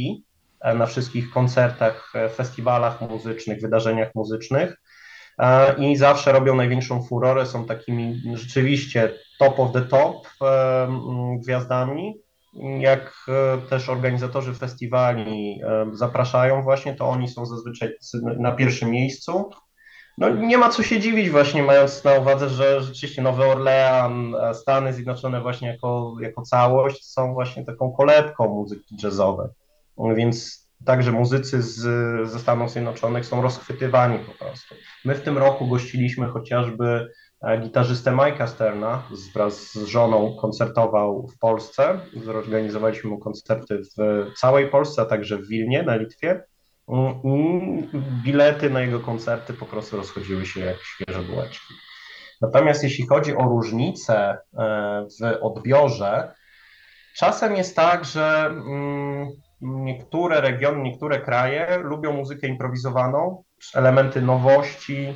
e, 0.62 0.76
na 0.76 0.86
wszystkich 0.86 1.30
koncertach, 1.30 2.12
e, 2.16 2.30
festiwalach 2.30 3.02
muzycznych, 3.02 3.62
wydarzeniach 3.62 4.16
muzycznych 4.16 4.78
i 5.78 5.96
zawsze 5.96 6.32
robią 6.32 6.56
największą 6.56 7.04
furorę, 7.04 7.46
są 7.46 7.66
takimi 7.66 8.22
rzeczywiście 8.34 9.14
top 9.40 9.60
of 9.60 9.72
the 9.74 9.82
top 9.82 10.28
gwiazdami. 11.44 12.22
Jak 12.80 13.14
e, 13.28 13.58
też 13.70 13.90
organizatorzy 13.90 14.54
festiwali 14.54 15.62
zapraszają 15.94 16.64
właśnie, 16.64 16.96
to 16.96 17.10
oni 17.10 17.28
są 17.28 17.46
zazwyczaj 17.46 17.94
na 18.40 18.52
pierwszym 18.52 18.92
miejscu. 18.92 19.52
No 20.18 20.30
nie 20.30 20.58
ma 20.58 20.70
co 20.70 20.84
się 20.84 21.00
dziwić 21.00 21.30
właśnie, 21.30 21.64
mając 21.64 22.04
na 22.04 22.14
uwadze, 22.14 22.50
że 22.50 22.82
rzeczywiście 22.82 23.22
Nowy 23.22 23.46
Orlean, 23.46 24.36
e, 24.36 24.54
Stany 24.54 24.94
Zjednoczone 24.94 25.42
właśnie 25.42 25.68
jako, 25.68 26.16
jako 26.22 26.42
całość 26.42 27.06
są 27.06 27.34
właśnie 27.34 27.66
taką 27.66 27.92
kolebką 27.92 28.48
muzyki 28.48 28.96
jazzowej. 29.04 29.50
Więc 30.16 30.67
Także 30.86 31.12
muzycy 31.12 31.62
z, 31.62 31.80
ze 32.30 32.40
Stanów 32.40 32.72
Zjednoczonych 32.72 33.26
są 33.26 33.42
rozchwytywani 33.42 34.20
po 34.20 34.32
prostu. 34.32 34.76
My 35.06 35.16
w 35.16 35.22
tym 35.22 35.38
roku 35.38 35.68
gościliśmy 35.68 36.28
chociażby 36.28 37.12
e, 37.42 37.58
gitarzystę 37.58 38.12
Mike'a 38.12 38.48
Sterna, 38.48 39.04
wraz 39.34 39.74
z 39.74 39.86
żoną 39.86 40.36
koncertował 40.42 41.28
w 41.28 41.40
Polsce. 41.40 42.00
Zorganizowaliśmy 42.24 43.10
mu 43.10 43.20
koncerty 43.20 43.82
w 43.98 44.28
całej 44.40 44.70
Polsce, 44.70 45.02
a 45.02 45.06
także 45.06 45.38
w 45.38 45.48
Wilnie 45.48 45.84
na 45.84 45.96
Litwie. 45.96 46.44
I 47.24 47.84
bilety 48.24 48.70
na 48.70 48.82
jego 48.82 49.00
koncerty 49.00 49.54
po 49.54 49.66
prostu 49.66 49.98
rozchodziły 49.98 50.46
się 50.46 50.60
jak 50.60 50.78
świeże 50.78 51.20
bułeczki. 51.20 51.74
Natomiast 52.42 52.84
jeśli 52.84 53.08
chodzi 53.08 53.36
o 53.36 53.44
różnice 53.44 54.38
e, 54.58 55.08
w 55.22 55.38
odbiorze, 55.42 56.36
czasem 57.16 57.56
jest 57.56 57.76
tak, 57.76 58.06
że 58.06 58.46
mm, 58.46 59.28
niektóre 59.62 60.42
regiony, 60.42 60.84
niektóre 60.84 61.22
kraje 61.22 61.80
lubią 61.84 62.14
muzykę 62.14 62.48
improwizowaną, 62.48 63.44
elementy 63.74 64.22
nowości, 64.22 65.14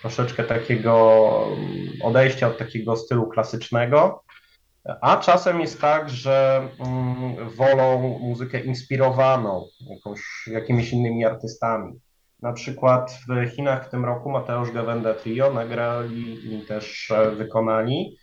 troszeczkę 0.00 0.44
takiego 0.44 1.28
mm, 1.46 1.88
odejścia 2.02 2.46
od 2.46 2.58
takiego 2.58 2.96
stylu 2.96 3.28
klasycznego, 3.28 4.24
a 5.00 5.16
czasem 5.16 5.60
jest 5.60 5.80
tak, 5.80 6.10
że 6.10 6.68
mm, 6.78 7.50
wolą 7.50 8.18
muzykę 8.18 8.60
inspirowaną 8.60 9.64
jakąś, 9.80 10.20
jakimiś 10.46 10.92
innymi 10.92 11.24
artystami. 11.24 12.00
Na 12.42 12.52
przykład 12.52 13.18
w 13.28 13.50
Chinach 13.50 13.86
w 13.86 13.90
tym 13.90 14.04
roku 14.04 14.30
Mateusz 14.30 14.70
Gawenda 14.70 15.14
Trio 15.14 15.52
nagrali 15.52 16.54
i 16.54 16.66
też 16.66 17.10
e, 17.10 17.30
wykonali 17.30 18.16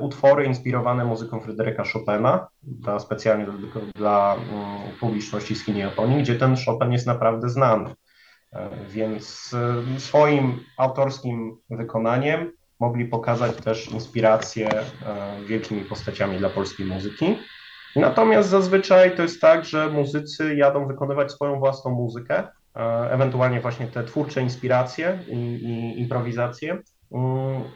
utwory 0.00 0.44
inspirowane 0.44 1.04
muzyką 1.04 1.40
Fryderyka 1.40 1.84
Chopina, 1.92 2.48
dla, 2.62 2.98
specjalnie 2.98 3.44
dla, 3.44 3.54
dla 3.94 4.34
mm, 4.34 4.96
publiczności 5.00 5.54
z 5.54 5.64
Chin 5.64 5.76
Japonii, 5.76 6.22
gdzie 6.22 6.34
ten 6.34 6.56
Chopin 6.66 6.92
jest 6.92 7.06
naprawdę 7.06 7.48
znany. 7.48 7.94
E, 8.52 8.70
więc 8.88 9.54
e, 9.96 10.00
swoim 10.00 10.60
autorskim 10.76 11.56
wykonaniem 11.70 12.52
mogli 12.80 13.04
pokazać 13.04 13.56
też 13.56 13.92
inspirację 13.92 14.68
wielkimi 15.46 15.80
postaciami 15.80 16.38
dla 16.38 16.50
polskiej 16.50 16.86
muzyki. 16.86 17.36
Natomiast 17.96 18.48
zazwyczaj 18.48 19.16
to 19.16 19.22
jest 19.22 19.40
tak, 19.40 19.64
że 19.64 19.88
muzycy 19.88 20.54
jadą 20.54 20.86
wykonywać 20.86 21.32
swoją 21.32 21.58
własną 21.58 21.90
muzykę, 21.90 22.48
ewentualnie 23.10 23.60
właśnie 23.60 23.86
te 23.86 24.04
twórcze 24.04 24.42
inspiracje 24.42 25.18
i, 25.28 25.34
i 25.34 26.00
improwizacje, 26.00 26.78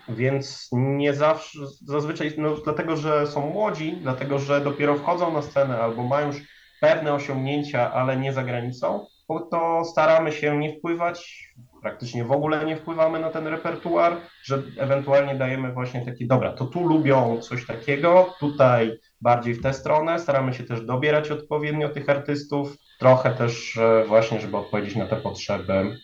więc 0.08 0.68
nie 0.72 1.14
zawsze, 1.14 1.58
zazwyczaj, 1.86 2.32
no, 2.38 2.54
dlatego 2.64 2.96
że 2.96 3.26
są 3.26 3.50
młodzi, 3.50 3.98
dlatego 4.02 4.38
że 4.38 4.60
dopiero 4.60 4.96
wchodzą 4.96 5.32
na 5.32 5.42
scenę 5.42 5.78
albo 5.78 6.02
mają 6.02 6.26
już 6.26 6.36
pewne 6.80 7.14
osiągnięcia, 7.14 7.92
ale 7.92 8.16
nie 8.16 8.32
za 8.32 8.42
granicą, 8.44 9.06
to 9.50 9.84
staramy 9.84 10.32
się 10.32 10.58
nie 10.58 10.78
wpływać, 10.78 11.48
praktycznie 11.82 12.24
w 12.24 12.32
ogóle 12.32 12.64
nie 12.64 12.76
wpływamy 12.76 13.20
na 13.20 13.30
ten 13.30 13.46
repertuar, 13.46 14.16
że 14.42 14.62
ewentualnie 14.78 15.34
dajemy 15.34 15.72
właśnie 15.72 16.04
takie, 16.04 16.26
dobra, 16.26 16.52
to 16.52 16.64
tu 16.66 16.88
lubią 16.88 17.40
coś 17.40 17.66
takiego, 17.66 18.34
tutaj 18.40 18.92
bardziej 19.20 19.54
w 19.54 19.62
tę 19.62 19.74
stronę, 19.74 20.18
staramy 20.18 20.54
się 20.54 20.64
też 20.64 20.80
dobierać 20.80 21.30
odpowiednio 21.30 21.88
tych 21.88 22.08
artystów, 22.08 22.76
trochę 22.98 23.30
też 23.30 23.76
e, 23.76 24.04
właśnie, 24.08 24.40
żeby 24.40 24.56
odpowiedzieć 24.56 24.96
na 24.96 25.06
te 25.06 25.16
potrzeby 25.16 25.72
mm, 25.72 25.98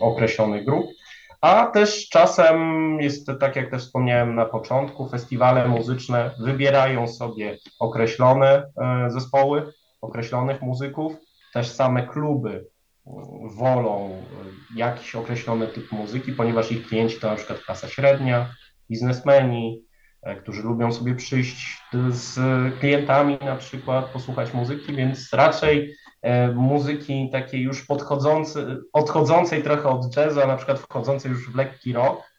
określonych 0.00 0.64
grup. 0.64 0.86
A 1.42 1.66
też 1.66 2.08
czasem 2.08 2.56
jest 3.00 3.30
tak, 3.40 3.56
jak 3.56 3.70
też 3.70 3.82
wspomniałem 3.82 4.34
na 4.34 4.44
początku, 4.44 5.08
festiwale 5.08 5.68
muzyczne 5.68 6.30
wybierają 6.38 7.08
sobie 7.08 7.58
określone 7.78 8.64
e, 8.80 9.10
zespoły, 9.10 9.72
określonych 10.00 10.62
muzyków. 10.62 11.12
Też 11.54 11.68
same 11.68 12.06
kluby 12.06 12.66
e, 13.06 13.10
wolą 13.56 14.10
e, 14.10 14.78
jakiś 14.78 15.14
określony 15.14 15.66
typ 15.66 15.92
muzyki, 15.92 16.32
ponieważ 16.32 16.72
ich 16.72 16.86
klienci 16.86 17.20
to 17.20 17.30
na 17.30 17.36
przykład 17.36 17.58
klasa 17.58 17.88
średnia, 17.88 18.54
biznesmeni, 18.90 19.82
którzy 20.42 20.62
lubią 20.62 20.92
sobie 20.92 21.14
przyjść 21.14 21.78
z 22.10 22.38
klientami 22.78 23.38
na 23.44 23.56
przykład, 23.56 24.06
posłuchać 24.06 24.54
muzyki, 24.54 24.96
więc 24.96 25.32
raczej 25.32 25.94
E, 26.01 26.01
muzyki 26.54 27.30
takiej 27.32 27.62
już 27.62 27.86
podchodzącej, 27.86 28.64
odchodzącej 28.92 29.62
trochę 29.62 29.88
od 29.88 30.16
jazzu, 30.16 30.40
a 30.40 30.46
na 30.46 30.56
przykład 30.56 30.78
wchodzącej 30.78 31.30
już 31.30 31.50
w 31.50 31.54
lekki 31.54 31.92
rock, 31.92 32.32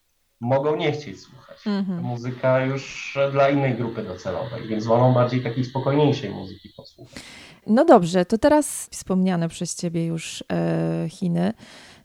mogą 0.43 0.75
nie 0.75 0.91
chcieć 0.91 1.21
słuchać. 1.21 1.57
Mm-hmm. 1.65 2.01
Muzyka 2.01 2.65
już 2.65 3.17
dla 3.31 3.49
innej 3.49 3.75
grupy 3.75 4.03
docelowej, 4.03 4.67
więc 4.67 4.85
wolą 4.85 5.13
bardziej 5.13 5.43
takiej 5.43 5.65
spokojniejszej 5.65 6.29
muzyki 6.29 6.69
posłuchać. 6.77 7.23
No 7.67 7.85
dobrze, 7.85 8.25
to 8.25 8.37
teraz 8.37 8.87
wspomniane 8.91 9.49
przez 9.49 9.75
Ciebie 9.75 10.05
już 10.05 10.43
e, 10.51 11.09
Chiny. 11.09 11.53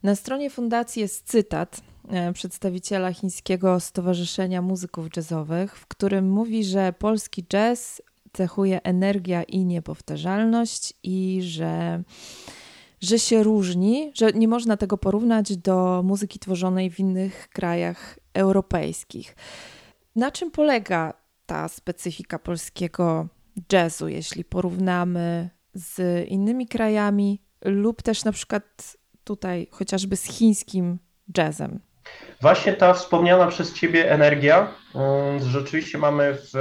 Na 0.02 0.14
stronie 0.14 0.50
fundacji 0.50 1.02
jest 1.02 1.26
cytat 1.26 1.80
e, 2.08 2.32
przedstawiciela 2.32 3.12
Chińskiego 3.12 3.80
Stowarzyszenia 3.80 4.62
Muzyków 4.62 5.06
Jazzowych, 5.16 5.78
w 5.78 5.86
którym 5.86 6.30
mówi, 6.30 6.64
że 6.64 6.92
polski 6.92 7.44
jazz 7.44 8.02
cechuje 8.38 8.82
energia 8.82 9.42
i 9.42 9.64
niepowtarzalność 9.64 10.92
i 11.02 11.40
że, 11.42 12.02
że 13.00 13.18
się 13.18 13.42
różni, 13.42 14.12
że 14.14 14.32
nie 14.32 14.48
można 14.48 14.76
tego 14.76 14.98
porównać 14.98 15.56
do 15.56 16.02
muzyki 16.04 16.38
tworzonej 16.38 16.90
w 16.90 17.00
innych 17.00 17.48
krajach 17.48 18.18
europejskich. 18.34 19.36
Na 20.16 20.30
czym 20.30 20.50
polega 20.50 21.14
ta 21.46 21.68
specyfika 21.68 22.38
polskiego 22.38 23.28
jazzu, 23.72 24.08
jeśli 24.08 24.44
porównamy 24.44 25.50
z 25.74 26.28
innymi 26.28 26.66
krajami 26.66 27.42
lub 27.64 28.02
też 28.02 28.24
na 28.24 28.32
przykład 28.32 28.96
tutaj 29.24 29.66
chociażby 29.70 30.16
z 30.16 30.24
chińskim 30.24 30.98
jazzem? 31.36 31.80
Właśnie 32.40 32.72
ta 32.72 32.94
wspomniana 32.94 33.46
przez 33.46 33.74
Ciebie 33.74 34.12
energia, 34.12 34.74
mm, 34.94 35.40
rzeczywiście 35.40 35.98
mamy 35.98 36.34
w 36.34 36.52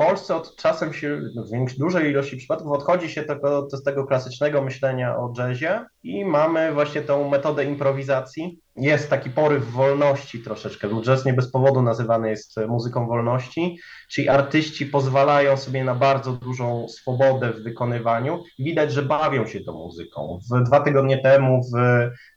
Polsce 0.00 0.36
od 0.36 0.56
czasem 0.56 0.92
się, 0.92 1.20
w 1.68 1.78
dużej 1.78 2.10
ilości 2.10 2.36
przypadków 2.36 2.72
odchodzi 2.72 3.08
się 3.08 3.22
tego, 3.22 3.68
tego 3.84 4.06
klasycznego 4.06 4.62
myślenia 4.62 5.16
o 5.16 5.32
jazzie 5.38 5.86
i 6.02 6.24
mamy 6.24 6.72
właśnie 6.72 7.02
tą 7.02 7.28
metodę 7.28 7.64
improwizacji. 7.64 8.60
Jest 8.76 9.10
taki 9.10 9.30
poryw 9.30 9.70
wolności 9.70 10.42
troszeczkę. 10.42 10.88
Jazz 11.02 11.24
nie 11.24 11.32
bez 11.32 11.50
powodu 11.50 11.82
nazywany 11.82 12.30
jest 12.30 12.56
muzyką 12.68 13.06
wolności, 13.06 13.78
czyli 14.10 14.28
artyści 14.28 14.86
pozwalają 14.86 15.56
sobie 15.56 15.84
na 15.84 15.94
bardzo 15.94 16.32
dużą 16.32 16.88
swobodę 16.88 17.52
w 17.52 17.62
wykonywaniu. 17.62 18.42
Widać, 18.58 18.92
że 18.92 19.02
bawią 19.02 19.46
się 19.46 19.60
tą 19.60 19.72
muzyką. 19.72 20.38
W 20.50 20.64
dwa 20.64 20.80
tygodnie 20.80 21.18
temu 21.18 21.62
w 21.62 21.78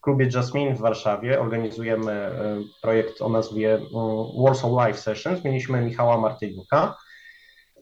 klubie 0.01 0.29
Jasmine 0.33 0.75
w 0.75 0.79
Warszawie 0.79 1.41
organizujemy 1.41 2.11
e, 2.11 2.57
projekt 2.81 3.21
o 3.21 3.29
nazwie 3.29 3.73
mm, 3.73 3.89
Warsaw 4.45 4.71
Live 4.71 4.99
Sessions. 4.99 5.43
Mieliśmy 5.43 5.81
Michała 5.81 6.17
Martyniuka, 6.17 6.95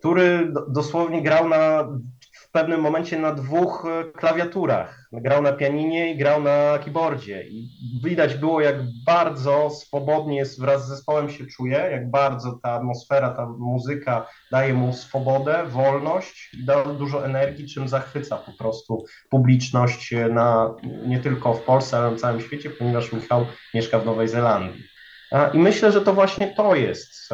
który 0.02 0.54
dosłownie 0.68 1.22
grał 1.22 1.50
na, 1.50 1.88
w 2.34 2.52
pewnym 2.52 2.82
momencie 2.82 3.20
na 3.20 3.34
dwóch 3.34 3.86
e, 3.86 4.12
klawiaturach. 4.12 5.10
Grał 5.14 5.42
na 5.42 5.54
pianinie 5.54 6.14
i 6.14 6.18
grał 6.18 6.44
na 6.44 6.80
keyboardzie. 6.84 7.44
I 7.48 7.70
widać 8.04 8.36
było, 8.36 8.62
jak 8.62 8.76
bardzo 9.06 9.70
swobodnie 9.70 10.44
wraz 10.60 10.86
z 10.86 10.90
zespołem 10.90 11.30
się 11.30 11.46
czuje, 11.46 11.78
jak 11.92 12.12
bardzo 12.12 12.60
ta 12.64 12.72
atmosfera, 12.72 13.30
ta 13.30 13.46
muzyka 13.46 14.28
daje 14.52 14.74
mu 14.74 14.94
swobodę, 14.94 15.64
wolność 15.68 16.58
da 16.66 16.86
dużo 16.86 17.26
energii, 17.26 17.68
czym 17.68 17.88
zachwyca 17.88 18.38
po 18.38 18.52
prostu 18.52 19.06
publiczność 19.30 20.14
na, 20.30 20.76
nie 21.08 21.20
tylko 21.20 21.54
w 21.54 21.62
Polsce, 21.62 21.98
ale 21.98 22.12
na 22.12 22.18
całym 22.18 22.42
świecie, 22.42 22.70
ponieważ 22.70 23.14
Michał 23.14 23.46
mieszka 23.74 24.00
w 24.00 24.06
Nowej 24.06 24.28
Zelandii. 24.28 24.91
I 25.54 25.60
myślę, 25.60 25.92
że 25.92 26.02
to 26.02 26.14
właśnie 26.14 26.48
to 26.48 26.76
jest 26.76 27.30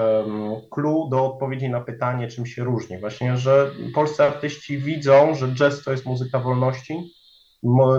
clue 0.72 1.08
do 1.12 1.26
odpowiedzi 1.26 1.70
na 1.70 1.82
pytanie, 1.82 2.28
czym 2.28 2.46
się 2.46 2.64
różni. 2.64 3.00
Właśnie, 3.00 3.38
że 3.38 3.72
polscy 3.96 4.24
artyści 4.24 4.78
widzą, 4.78 5.36
że 5.36 5.48
jazz 5.48 5.84
to 5.84 5.92
jest 5.92 6.06
muzyka 6.06 6.40
wolności, 6.40 7.14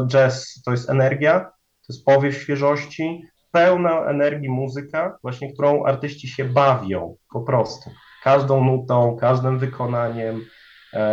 jazz 0.06 0.62
to 0.64 0.70
jest 0.70 0.90
energia, 0.90 1.40
to 1.40 1.92
jest 1.92 2.04
powiew 2.04 2.42
świeżości, 2.42 3.22
pełna 3.52 4.04
energii 4.04 4.48
muzyka, 4.48 5.18
właśnie 5.22 5.52
którą 5.52 5.84
artyści 5.84 6.28
się 6.28 6.44
bawią 6.44 7.16
po 7.32 7.40
prostu. 7.40 7.90
Każdą 8.22 8.64
nutą, 8.64 9.16
każdym 9.20 9.58
wykonaniem, 9.58 10.44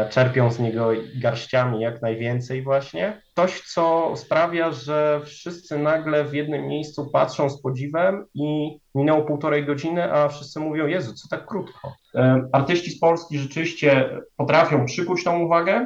czerpią 0.10 0.52
z 0.52 0.60
niego 0.60 0.90
garściami 1.16 1.82
jak 1.82 2.02
najwięcej 2.02 2.64
właśnie. 2.64 3.22
Coś, 3.36 3.62
co 3.62 4.14
sprawia, 4.16 4.72
że 4.72 5.22
wszyscy 5.26 5.80
nagle 5.80 6.26
w 6.26 6.34
jednym 6.34 6.68
miejscu 6.68 7.10
patrzą 7.14 7.50
z 7.50 7.62
podziwem 7.62 8.26
i 8.34 8.78
minęło 8.96 9.22
półtorej 9.22 9.66
godziny, 9.66 10.14
a 10.14 10.28
wszyscy 10.28 10.60
mówią, 10.60 10.88
Jezu, 10.88 11.14
co 11.14 11.28
tak 11.30 11.46
krótko. 11.46 11.96
E, 12.16 12.42
artyści 12.52 12.92
z 12.92 13.00
Polski 13.00 13.40
rzeczywiście 13.40 14.10
potrafią 14.38 14.86
przykuć 14.86 15.24
tą 15.24 15.40
uwagę, 15.40 15.86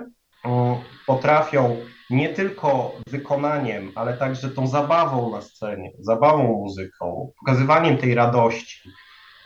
potrafią 1.07 1.77
nie 2.09 2.29
tylko 2.29 2.95
wykonaniem, 3.07 3.91
ale 3.95 4.17
także 4.17 4.49
tą 4.49 4.67
zabawą 4.67 5.31
na 5.31 5.41
scenie, 5.41 5.91
zabawą 5.99 6.43
muzyką, 6.43 7.31
pokazywaniem 7.39 7.97
tej 7.97 8.15
radości, 8.15 8.89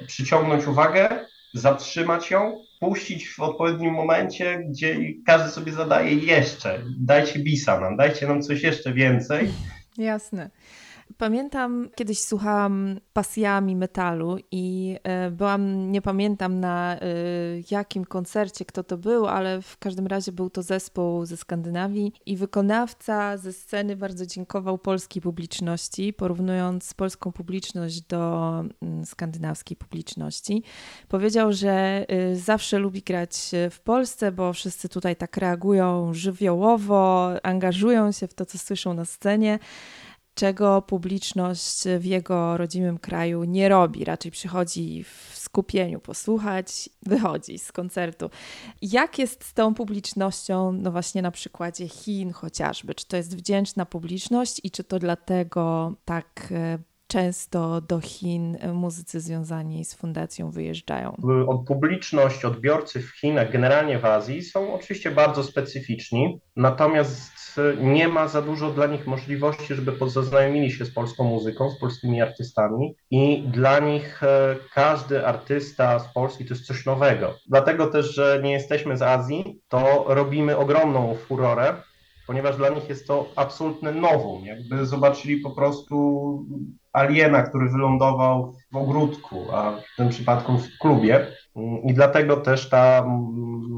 przyciągnąć 0.08 0.68
uwagę, 0.68 1.26
zatrzymać 1.54 2.32
ją 2.32 2.58
puścić 2.84 3.30
w 3.30 3.40
odpowiednim 3.40 3.94
momencie, 3.94 4.60
gdzie 4.70 4.98
każdy 5.26 5.50
sobie 5.50 5.72
zadaje 5.72 6.16
jeszcze, 6.16 6.84
dajcie 7.00 7.40
bisa 7.40 7.80
nam, 7.80 7.98
dajcie 7.98 8.28
nam 8.28 8.42
coś 8.42 8.64
jeszcze 8.64 8.94
więcej. 8.94 9.50
Jasne. 9.98 10.50
Pamiętam, 11.18 11.90
kiedyś 11.96 12.20
słuchałam 12.20 13.00
pasjami 13.14 13.76
metalu 13.76 14.38
i 14.52 14.98
e, 15.04 15.32
byłam, 15.32 15.92
nie 15.92 16.02
pamiętam 16.02 16.60
na 16.60 16.96
e, 16.96 17.06
jakim 17.72 18.06
koncercie, 18.06 18.66
kto 18.66 18.84
to 18.84 18.98
był, 18.98 19.28
ale 19.28 19.62
w 19.62 19.78
każdym 19.78 20.08
razie 20.08 20.32
był 20.32 20.50
to 20.50 20.64
zespół 20.64 21.26
ze 21.26 21.38
Skandynawii 21.38 22.14
i 22.26 22.38
wykonawca 22.38 23.38
ze 23.38 23.54
sceny 23.54 23.96
bardzo 23.96 24.26
dziękował 24.26 24.78
polskiej 24.78 25.22
publiczności, 25.22 26.14
porównując 26.14 26.94
polską 26.94 27.32
publiczność 27.32 28.02
do 28.02 28.50
mm, 28.82 29.06
skandynawskiej 29.06 29.78
publiczności. 29.78 30.64
Powiedział, 31.08 31.54
że 31.54 32.06
e, 32.08 32.36
zawsze 32.36 32.80
lubi 32.80 33.02
grać 33.02 33.52
w 33.72 33.80
Polsce, 33.80 34.32
bo 34.32 34.54
wszyscy 34.54 34.90
tutaj 34.90 35.16
tak 35.16 35.38
reagują 35.38 36.14
żywiołowo, 36.14 37.32
angażują 37.44 38.12
się 38.12 38.28
w 38.28 38.34
to, 38.34 38.46
co 38.46 38.58
słyszą 38.58 38.94
na 38.94 39.06
scenie 39.06 39.60
czego 40.36 40.82
publiczność 40.82 41.84
w 42.00 42.06
jego 42.06 42.58
rodzimym 42.58 42.98
kraju 42.98 43.44
nie 43.44 43.70
robi. 43.70 44.06
Raczej 44.06 44.32
przychodzi 44.32 45.04
w 45.04 45.38
skupieniu 45.38 46.00
posłuchać, 46.00 46.90
wychodzi 47.02 47.60
z 47.60 47.72
koncertu. 47.72 48.30
Jak 48.82 49.20
jest 49.20 49.44
z 49.44 49.54
tą 49.54 49.74
publicznością, 49.74 50.72
no 50.72 50.92
właśnie 50.92 51.22
na 51.22 51.32
przykładzie 51.32 51.88
Chin 51.88 52.32
chociażby? 52.32 52.96
Czy 52.96 53.08
to 53.08 53.18
jest 53.18 53.38
wdzięczna 53.38 53.86
publiczność 53.86 54.62
i 54.64 54.72
czy 54.72 54.84
to 54.84 55.00
dlatego 55.00 55.94
tak 56.06 56.48
e, 56.52 56.80
często 57.14 57.82
do 57.82 58.00
Chin 58.00 58.58
muzycy 58.74 59.20
związani 59.20 59.86
z 59.86 59.94
fundacją 59.94 60.52
wyjeżdżają? 60.52 61.18
Publiczność, 61.68 62.46
odbiorcy 62.46 63.02
w 63.02 63.10
Chinach, 63.20 63.52
generalnie 63.52 64.00
w 64.00 64.06
Azji 64.06 64.42
są 64.42 64.74
oczywiście 64.74 65.12
bardzo 65.12 65.44
specyficzni, 65.44 66.40
natomiast 66.56 67.34
nie 67.82 68.08
ma 68.08 68.28
za 68.28 68.42
dużo 68.42 68.72
dla 68.72 68.88
nich 68.88 69.08
możliwości, 69.08 69.76
żeby 69.76 70.10
zaznajomili 70.10 70.72
się 70.72 70.86
z 70.86 70.94
polską 70.94 71.24
muzyką, 71.24 71.70
z 71.70 71.80
polskimi 71.80 72.22
artystami 72.22 72.96
i 73.12 73.44
dla 73.48 73.80
nich 73.80 74.24
e, 74.24 74.56
każdy 74.74 75.28
artysta 75.28 76.00
z 76.00 76.14
Polski 76.14 76.46
to 76.46 76.54
jest 76.54 76.66
coś 76.66 76.86
nowego. 76.86 77.36
Dlatego 77.50 77.88
też, 77.88 78.16
że 78.16 78.40
nie 78.44 78.52
jesteśmy 78.52 78.98
z 78.98 79.02
Azji, 79.02 79.62
to 79.68 80.06
robimy 80.08 80.58
ogromną 80.58 81.16
furorę, 81.16 81.74
ponieważ 82.28 82.58
dla 82.58 82.70
nich 82.70 82.90
jest 82.90 83.08
to 83.08 83.30
absolutne 83.36 83.92
nowum. 83.92 84.46
Jakby 84.46 84.86
zobaczyli 84.86 85.38
po 85.38 85.52
prostu 85.52 86.46
aliena, 86.94 87.44
który 87.44 87.70
wylądował 87.70 88.54
w 88.72 88.78
ogródku, 88.78 89.48
a 89.52 89.72
w 89.72 89.96
tym 89.98 90.10
przypadku 90.10 90.58
w 90.58 90.78
klubie. 90.82 91.28
I 91.84 91.94
dlatego 91.94 92.38
też 92.38 92.70
ta 92.70 93.06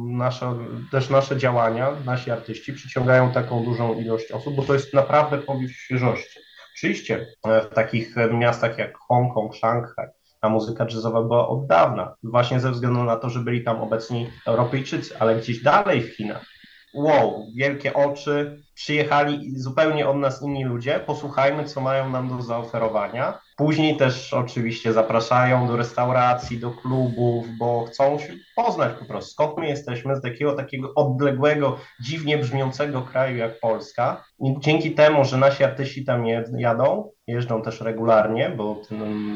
nasza, 0.08 0.54
też 0.92 1.10
nasze 1.10 1.38
działania, 1.38 1.92
nasi 2.06 2.32
artyści 2.32 2.74
przyciągają 2.74 3.32
taką 3.32 3.64
dużą 3.64 3.94
ilość 3.94 4.32
osób, 4.32 4.56
bo 4.56 4.64
to 4.64 4.74
jest 4.74 4.94
naprawdę 4.94 5.38
powiew 5.38 5.72
świeżości. 5.72 6.40
Oczywiście 6.78 7.28
e, 7.48 7.62
w 7.62 7.70
takich 7.70 8.16
miastach 8.34 8.78
jak 8.78 8.98
Hongkong, 8.98 9.56
Szanghaj, 9.56 10.08
ta 10.42 10.50
muzyka 10.50 10.86
jazzowa 10.86 11.22
była 11.22 11.48
od 11.48 11.68
dawna, 11.68 12.16
właśnie 12.24 12.60
ze 12.60 12.72
względu 12.72 13.04
na 13.04 13.16
to, 13.16 13.30
że 13.30 13.40
byli 13.40 13.64
tam 13.64 13.82
obecni 13.82 14.30
Europejczycy, 14.46 15.20
ale 15.20 15.36
gdzieś 15.36 15.64
dalej 15.64 16.02
w 16.02 16.16
Chinach 16.16 16.55
wow, 16.96 17.46
wielkie 17.56 17.94
oczy, 17.94 18.64
przyjechali 18.74 19.60
zupełnie 19.60 20.08
od 20.08 20.18
nas 20.18 20.42
inni 20.42 20.66
ludzie, 20.66 21.00
posłuchajmy, 21.00 21.64
co 21.64 21.82
mają 21.82 22.10
nam 22.10 22.30
do 22.38 22.42
zaoferowania. 22.42 23.40
Później 23.58 23.98
też 23.98 24.34
oczywiście 24.34 24.94
zapraszają 24.94 25.68
do 25.68 25.78
restauracji, 25.78 26.60
do 26.60 26.72
klubów, 26.72 27.46
bo 27.60 27.86
chcą 27.86 28.20
się 28.20 28.34
poznać 28.56 28.94
po 29.00 29.06
prostu, 29.06 29.32
skąd 29.32 29.58
my 29.58 29.68
jesteśmy, 29.68 30.16
z 30.16 30.22
takiego 30.22 30.54
takiego 30.54 30.94
odległego, 30.96 31.78
dziwnie 32.02 32.38
brzmiącego 32.38 33.02
kraju 33.02 33.38
jak 33.38 33.60
Polska. 33.60 34.24
I 34.40 34.56
dzięki 34.60 34.92
temu, 34.92 35.26
że 35.26 35.38
nasi 35.38 35.64
artyści 35.64 36.06
tam 36.06 36.26
jadą, 36.58 37.12
jeżdżą 37.28 37.62
też 37.62 37.82
regularnie, 37.82 38.50
bo 38.50 38.82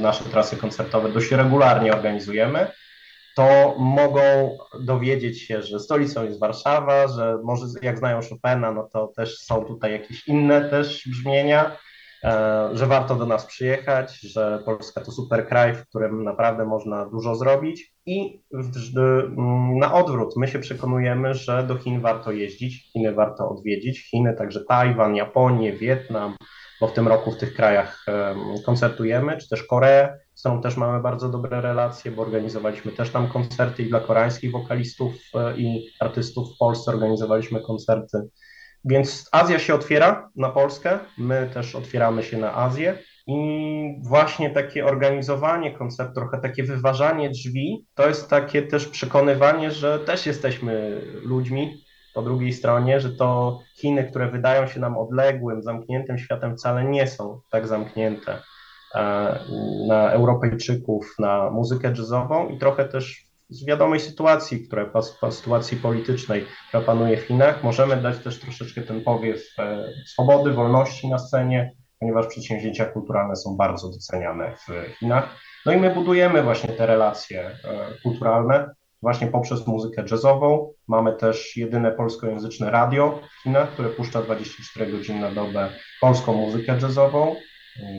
nasze 0.01 0.23
trasy 0.23 0.57
koncertowe 0.57 1.09
dość 1.09 1.31
regularnie 1.31 1.93
organizujemy, 1.93 2.67
to 3.35 3.75
mogą 3.77 4.57
dowiedzieć 4.79 5.41
się, 5.41 5.61
że 5.61 5.79
stolicą 5.79 6.23
jest 6.23 6.39
Warszawa, 6.39 7.07
że 7.07 7.37
może 7.43 7.65
jak 7.81 7.97
znają 7.97 8.19
Chopina, 8.21 8.71
no 8.71 8.89
to 8.93 9.07
też 9.07 9.37
są 9.37 9.65
tutaj 9.65 9.91
jakieś 9.91 10.27
inne 10.27 10.69
też 10.69 11.07
brzmienia, 11.07 11.77
e, 12.23 12.69
że 12.73 12.87
warto 12.87 13.15
do 13.15 13.25
nas 13.25 13.45
przyjechać, 13.45 14.19
że 14.19 14.59
Polska 14.65 15.01
to 15.01 15.11
super 15.11 15.47
kraj, 15.47 15.75
w 15.75 15.87
którym 15.87 16.23
naprawdę 16.23 16.65
można 16.65 17.05
dużo 17.05 17.35
zrobić. 17.35 17.93
I 18.05 18.41
na 19.79 19.93
odwrót, 19.93 20.33
my 20.37 20.47
się 20.47 20.59
przekonujemy, 20.59 21.33
że 21.33 21.63
do 21.63 21.75
Chin 21.75 22.01
warto 22.01 22.31
jeździć, 22.31 22.91
Chiny 22.91 23.13
warto 23.13 23.49
odwiedzić, 23.49 24.09
Chiny, 24.09 24.35
także 24.37 24.65
Tajwan, 24.65 25.15
Japonię, 25.15 25.73
Wietnam, 25.73 26.35
bo 26.81 26.87
w 26.87 26.93
tym 26.93 27.07
roku 27.07 27.31
w 27.31 27.37
tych 27.37 27.53
krajach 27.53 28.05
koncertujemy, 28.65 29.37
czy 29.37 29.49
też 29.49 29.63
Koreę, 29.63 30.19
z 30.35 30.39
którą 30.39 30.61
też 30.61 30.77
mamy 30.77 31.01
bardzo 31.01 31.29
dobre 31.29 31.61
relacje, 31.61 32.11
bo 32.11 32.21
organizowaliśmy 32.21 32.91
też 32.91 33.09
tam 33.09 33.27
koncerty 33.27 33.83
i 33.83 33.89
dla 33.89 33.99
koreańskich 33.99 34.51
wokalistów 34.51 35.13
e, 35.35 35.57
i 35.57 35.89
artystów 35.99 36.55
w 36.55 36.57
Polsce 36.57 36.91
organizowaliśmy 36.91 37.61
koncerty. 37.61 38.17
Więc 38.85 39.29
Azja 39.31 39.59
się 39.59 39.73
otwiera 39.75 40.29
na 40.35 40.49
Polskę, 40.49 40.99
my 41.17 41.49
też 41.53 41.75
otwieramy 41.75 42.23
się 42.23 42.37
na 42.37 42.55
Azję. 42.55 42.97
I 43.27 43.37
właśnie 44.03 44.49
takie 44.49 44.85
organizowanie 44.85 45.77
koncertu, 45.77 46.13
trochę 46.13 46.37
takie 46.37 46.63
wyważanie 46.63 47.29
drzwi, 47.29 47.85
to 47.95 48.07
jest 48.07 48.29
takie 48.29 48.61
też 48.61 48.87
przekonywanie, 48.87 49.71
że 49.71 49.99
też 49.99 50.25
jesteśmy 50.25 51.01
ludźmi 51.23 51.83
po 52.13 52.21
drugiej 52.21 52.53
stronie, 52.53 52.99
że 52.99 53.09
to 53.09 53.59
Chiny, 53.75 54.03
które 54.03 54.31
wydają 54.31 54.67
się 54.67 54.79
nam 54.79 54.97
odległym, 54.97 55.63
zamkniętym 55.63 56.17
światem, 56.17 56.57
wcale 56.57 56.83
nie 56.83 57.07
są 57.07 57.41
tak 57.51 57.67
zamknięte. 57.67 58.41
E, 58.95 59.39
na 59.87 60.11
Europejczyków, 60.11 61.15
na 61.19 61.49
muzykę 61.49 61.87
jazzową 61.97 62.49
i 62.49 62.57
trochę 62.57 62.85
też 62.85 63.29
z 63.49 63.65
wiadomej 63.65 63.99
sytuacji, 63.99 64.67
która 64.67 64.91
sytuacji 65.31 65.77
politycznej, 65.77 66.45
która 66.67 66.83
panuje 66.83 67.17
w 67.17 67.21
Chinach, 67.21 67.63
możemy 67.63 68.01
dać 68.01 68.19
też 68.19 68.39
troszeczkę 68.39 68.81
ten 68.81 69.03
powiew 69.03 69.39
e, 69.59 69.83
swobody, 70.05 70.53
wolności 70.53 71.09
na 71.09 71.19
scenie, 71.19 71.71
ponieważ 71.99 72.27
przedsięwzięcia 72.27 72.85
kulturalne 72.85 73.35
są 73.35 73.57
bardzo 73.57 73.89
doceniane 73.89 74.55
w 74.55 74.97
Chinach. 74.99 75.35
No 75.65 75.71
i 75.71 75.77
my 75.77 75.93
budujemy 75.93 76.43
właśnie 76.43 76.73
te 76.73 76.85
relacje 76.85 77.45
e, 77.45 77.55
kulturalne 78.03 78.69
właśnie 79.01 79.27
poprzez 79.27 79.67
muzykę 79.67 80.03
jazzową. 80.11 80.73
Mamy 80.87 81.15
też 81.15 81.57
jedyne 81.57 81.91
polskojęzyczne 81.91 82.71
radio 82.71 83.19
w 83.39 83.43
Chinach, 83.43 83.71
które 83.71 83.89
puszcza 83.89 84.21
24 84.21 84.91
godziny 84.91 85.19
na 85.19 85.31
dobę 85.31 85.69
polską 86.01 86.33
muzykę 86.33 86.77
jazzową. 86.81 87.35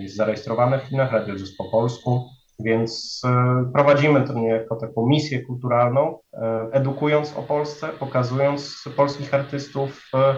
Jest 0.03 0.17
zarejestrowane 0.17 0.79
w 0.79 0.83
Chinach, 0.83 1.13
Radio 1.13 1.37
Jazz 1.37 1.57
po 1.57 1.71
polsku. 1.71 2.29
Więc 2.65 3.23
e, 3.25 3.71
prowadzimy 3.75 4.27
to 4.27 4.33
niejako 4.33 4.77
taką 4.77 5.07
misję 5.07 5.43
kulturalną, 5.43 6.19
e, 6.33 6.69
edukując 6.73 7.37
o 7.37 7.43
Polsce, 7.43 7.89
pokazując 7.89 8.85
polskich 8.97 9.35
artystów, 9.35 10.11
e, 10.15 10.35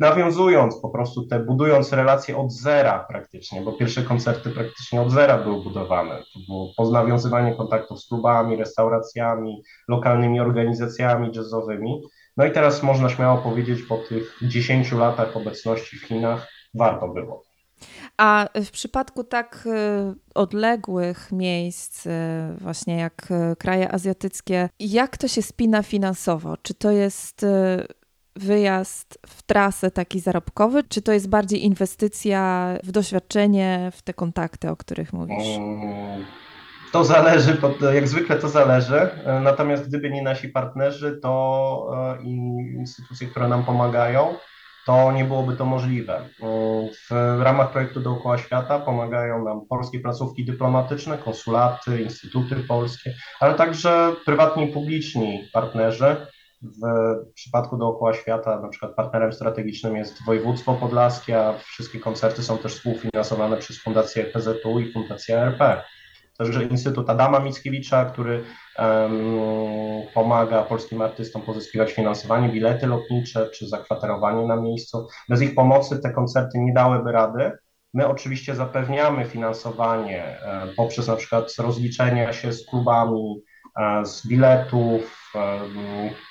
nawiązując 0.00 0.80
po 0.80 0.88
prostu 0.88 1.26
te, 1.26 1.40
budując 1.40 1.92
relacje 1.92 2.36
od 2.36 2.52
zera 2.52 3.06
praktycznie, 3.08 3.60
bo 3.60 3.72
pierwsze 3.72 4.02
koncerty 4.02 4.50
praktycznie 4.50 5.00
od 5.00 5.10
zera 5.10 5.38
były 5.38 5.62
budowane. 5.62 6.18
To 6.18 6.40
było 6.48 6.72
poznawiązywanie 6.76 7.54
kontaktów 7.54 8.00
z 8.00 8.08
klubami, 8.08 8.56
restauracjami, 8.56 9.62
lokalnymi 9.88 10.40
organizacjami 10.40 11.30
jazzowymi. 11.34 12.02
No 12.36 12.44
i 12.44 12.52
teraz 12.52 12.82
można 12.82 13.08
śmiało 13.08 13.38
powiedzieć, 13.38 13.82
po 13.82 13.98
tych 13.98 14.38
10 14.42 14.92
latach 14.92 15.36
obecności 15.36 15.96
w 15.96 16.02
Chinach, 16.02 16.48
warto 16.74 17.08
było. 17.08 17.46
A 18.16 18.48
w 18.54 18.70
przypadku 18.70 19.24
tak 19.24 19.66
y, 19.66 20.14
odległych 20.34 21.32
miejsc, 21.32 22.06
y, 22.06 22.10
właśnie 22.60 22.96
jak 22.96 23.28
y, 23.52 23.56
kraje 23.56 23.92
azjatyckie, 23.92 24.68
jak 24.80 25.16
to 25.16 25.28
się 25.28 25.42
spina 25.42 25.82
finansowo? 25.82 26.56
Czy 26.62 26.74
to 26.74 26.90
jest 26.90 27.46
wyjazd 28.36 29.18
w 29.26 29.42
trasę 29.42 29.90
taki 29.90 30.20
zarobkowy, 30.20 30.84
czy 30.84 31.02
to 31.02 31.12
jest 31.12 31.28
bardziej 31.28 31.64
inwestycja 31.64 32.68
w 32.84 32.92
doświadczenie, 32.92 33.90
w 33.94 34.02
te 34.02 34.14
kontakty, 34.14 34.70
o 34.70 34.76
których 34.76 35.12
mówisz? 35.12 35.46
To 36.92 37.04
zależy, 37.04 37.56
jak 37.94 38.08
zwykle 38.08 38.36
to 38.36 38.48
zależy. 38.48 39.08
Natomiast 39.42 39.88
gdyby 39.88 40.10
nie 40.10 40.22
nasi 40.22 40.48
partnerzy, 40.48 41.18
to 41.22 41.90
instytucje, 42.78 43.28
które 43.28 43.48
nam 43.48 43.64
pomagają, 43.64 44.34
to 44.86 45.12
nie 45.12 45.24
byłoby 45.24 45.56
to 45.56 45.64
możliwe. 45.64 46.20
W 47.10 47.40
ramach 47.40 47.70
projektu 47.72 48.00
Dookoła 48.00 48.38
Świata 48.38 48.78
pomagają 48.78 49.44
nam 49.44 49.66
polskie 49.66 50.00
placówki 50.00 50.44
dyplomatyczne, 50.44 51.18
konsulaty, 51.18 52.02
instytuty 52.02 52.56
polskie, 52.56 53.14
ale 53.40 53.54
także 53.54 54.12
prywatni 54.24 54.64
i 54.70 54.72
publiczni 54.72 55.48
partnerzy. 55.52 56.26
W 56.62 56.80
przypadku 57.34 57.76
Dookoła 57.76 58.14
Świata 58.14 58.60
na 58.60 58.68
przykład 58.68 58.94
partnerem 58.94 59.32
strategicznym 59.32 59.96
jest 59.96 60.24
województwo 60.26 60.74
podlaskie, 60.74 61.40
a 61.40 61.58
wszystkie 61.58 62.00
koncerty 62.00 62.42
są 62.42 62.58
też 62.58 62.74
współfinansowane 62.74 63.56
przez 63.56 63.82
Fundację 63.82 64.24
PZU 64.24 64.80
i 64.80 64.92
Fundację 64.92 65.38
RP 65.38 65.82
także 66.38 66.64
Instytut 66.64 67.10
Adama 67.10 67.38
Mickiewicza, 67.40 68.04
który 68.04 68.44
um, 68.78 69.38
pomaga 70.14 70.62
polskim 70.62 71.02
artystom 71.02 71.42
pozyskiwać 71.42 71.92
finansowanie, 71.92 72.48
bilety 72.48 72.86
lotnicze 72.86 73.50
czy 73.54 73.68
zakwaterowanie 73.68 74.46
na 74.46 74.56
miejscu. 74.56 75.08
Bez 75.28 75.42
ich 75.42 75.54
pomocy 75.54 75.98
te 75.98 76.10
koncerty 76.10 76.58
nie 76.58 76.72
dałyby 76.72 77.12
rady. 77.12 77.52
My 77.94 78.08
oczywiście 78.08 78.54
zapewniamy 78.54 79.24
finansowanie 79.24 80.40
e, 80.40 80.66
poprzez 80.76 81.08
na 81.08 81.16
przykład 81.16 81.54
rozliczenia 81.58 82.32
się 82.32 82.52
z 82.52 82.66
klubami, 82.66 83.42
z 84.04 84.26
biletów, 84.26 85.32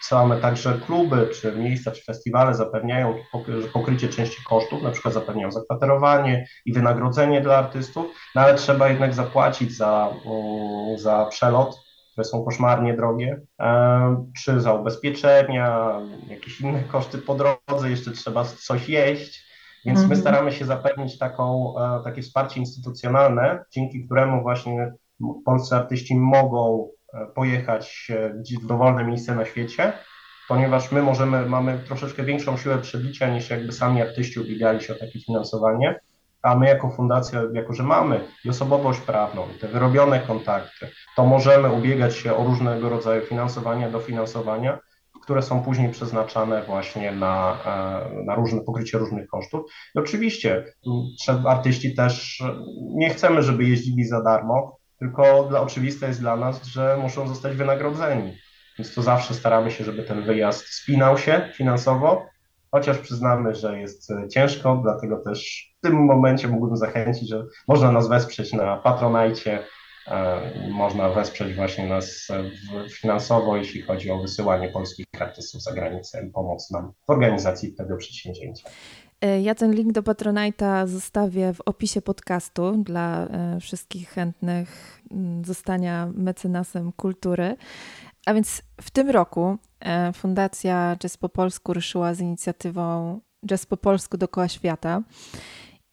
Same 0.02 0.38
także 0.38 0.80
kluby, 0.86 1.30
czy 1.42 1.52
miejsca, 1.52 1.92
czy 1.92 2.04
festiwale 2.04 2.56
zapewniają 2.56 3.16
pokrycie 3.74 4.10
części 4.10 4.44
kosztów, 4.44 4.82
na 4.82 4.92
przykład 4.92 5.14
zapewniają 5.14 5.52
zakwaterowanie 5.52 6.48
i 6.66 6.74
wynagrodzenie 6.74 7.42
dla 7.42 7.58
artystów, 7.58 8.06
no 8.36 8.42
ale 8.42 8.56
trzeba 8.56 8.90
jednak 8.90 9.14
zapłacić 9.14 9.78
za, 9.78 10.14
za 10.96 11.26
przelot, 11.26 11.80
które 12.12 12.26
są 12.26 12.46
koszmarnie 12.46 12.94
drogie, 12.94 13.42
czy 14.44 14.62
za 14.62 14.74
ubezpieczenia, 14.74 16.00
jakieś 16.30 16.62
inne 16.62 16.84
koszty 16.84 17.18
po 17.18 17.36
drodze, 17.36 17.90
jeszcze 17.90 18.12
trzeba 18.12 18.46
coś 18.46 18.90
jeść. 18.90 19.46
Więc 19.86 20.00
my 20.00 20.04
mhm. 20.04 20.22
staramy 20.22 20.52
się 20.52 20.66
zapewnić 20.66 21.18
taką, 21.18 21.74
e, 21.80 22.04
takie 22.04 22.22
wsparcie 22.22 22.60
instytucjonalne, 22.60 23.66
dzięki 23.72 24.06
któremu 24.06 24.42
właśnie 24.42 24.94
polscy 25.46 25.76
artyści 25.76 26.16
mogą 26.16 26.90
pojechać 27.36 28.12
w 28.64 28.68
dowolne 28.68 29.04
miejsce 29.04 29.36
na 29.36 29.46
świecie, 29.46 29.94
ponieważ 30.48 30.92
my 30.92 31.02
możemy, 31.02 31.46
mamy 31.46 31.80
troszeczkę 31.88 32.24
większą 32.24 32.58
siłę 32.58 32.78
przebicia 32.78 33.28
niż 33.28 33.50
jakby 33.50 33.72
sami 33.72 34.02
artyści 34.02 34.40
ubiegali 34.40 34.82
się 34.82 34.94
o 34.94 35.00
takie 35.00 35.20
finansowanie, 35.20 36.00
a 36.42 36.56
my 36.56 36.68
jako 36.68 36.90
fundacja, 36.90 37.42
jako 37.54 37.74
że 37.74 37.84
mamy 37.84 38.20
i 38.46 38.50
osobowość 38.50 39.00
prawną, 39.00 39.48
i 39.56 39.60
te 39.60 39.68
wyrobione 39.68 40.20
kontakty, 40.20 40.88
to 41.16 41.26
możemy 41.26 41.72
ubiegać 41.72 42.16
się 42.16 42.36
o 42.36 42.44
różnego 42.44 42.90
rodzaju 42.90 43.26
finansowania, 43.26 43.90
dofinansowania, 43.90 44.80
które 45.24 45.42
są 45.42 45.64
później 45.64 45.92
przeznaczane 45.92 46.64
właśnie 46.64 47.12
na, 47.12 47.58
e, 47.66 48.24
na 48.24 48.36
różne 48.36 48.62
pokrycie 48.62 48.98
różnych 48.98 49.28
kosztów. 49.28 49.72
I 49.96 50.00
oczywiście 50.00 50.66
artyści 51.46 51.96
też 51.96 52.44
nie 52.78 53.10
chcemy, 53.10 53.44
żeby 53.44 53.64
jeździli 53.64 54.06
za 54.06 54.22
darmo, 54.22 54.78
tylko 55.00 55.44
dla, 55.44 55.62
oczywiste 55.62 56.08
jest 56.08 56.20
dla 56.20 56.36
nas, 56.36 56.64
że 56.64 56.98
muszą 57.02 57.28
zostać 57.28 57.56
wynagrodzeni. 57.56 58.38
Więc 58.80 58.96
to 58.96 59.02
zawsze 59.02 59.34
staramy 59.34 59.72
się, 59.72 59.84
żeby 59.84 60.04
ten 60.04 60.24
wyjazd 60.24 60.68
spinał 60.68 61.18
się 61.18 61.50
finansowo, 61.54 62.26
chociaż 62.72 62.98
przyznamy, 62.98 63.56
że 63.56 63.80
jest 63.80 64.12
e, 64.12 64.28
ciężko, 64.28 64.80
dlatego 64.84 65.18
też 65.18 65.70
w 65.78 65.82
tym 65.82 66.06
momencie 66.06 66.48
mógłbym 66.48 66.78
zachęcić, 66.78 67.30
że 67.30 67.46
można 67.68 67.92
nas 67.92 68.08
wesprzeć 68.08 68.54
na 68.54 68.78
Patronajcie, 68.78 69.64
e, 70.08 70.70
można 70.72 71.10
wesprzeć 71.10 71.56
właśnie 71.56 71.88
nas 71.88 72.28
finansowo, 72.90 73.58
jeśli 73.58 73.82
chodzi 73.82 74.12
o 74.12 74.22
wysyłanie 74.22 74.70
polskich 74.70 75.06
artystów 75.20 75.64
za 75.64 75.74
granicę 75.74 76.26
i 76.26 76.32
pomoc 76.32 76.72
nam 76.72 76.92
w 77.08 77.10
organizacji 77.10 77.74
tego 77.74 77.98
przedsięwzięcia. 77.98 78.70
E, 79.22 79.42
ja 79.42 79.56
ten 79.56 79.72
link 79.72 79.92
do 79.92 80.02
Patronite'a 80.02 80.88
zostawię 80.88 81.54
w 81.54 81.62
opisie 81.62 82.02
podcastu 82.02 82.78
dla 82.84 83.28
e, 83.28 83.60
wszystkich 83.60 84.10
chętnych 84.10 85.02
mm, 85.12 85.46
zostania 85.46 86.08
mecenasem 86.16 86.92
kultury. 86.92 87.56
A 88.26 88.34
więc 88.34 88.62
w 88.82 88.92
tym 88.92 89.10
roku 89.10 89.58
e, 89.80 90.14
Fundacja 90.14 90.96
Jazz 91.00 91.18
po 91.18 91.30
Polsku 91.30 91.74
ruszyła 91.74 92.14
z 92.14 92.20
inicjatywą 92.20 93.20
Jazz 93.46 93.66
po 93.66 93.78
Polsku 93.78 94.18
dookoła 94.18 94.48
świata. 94.48 95.02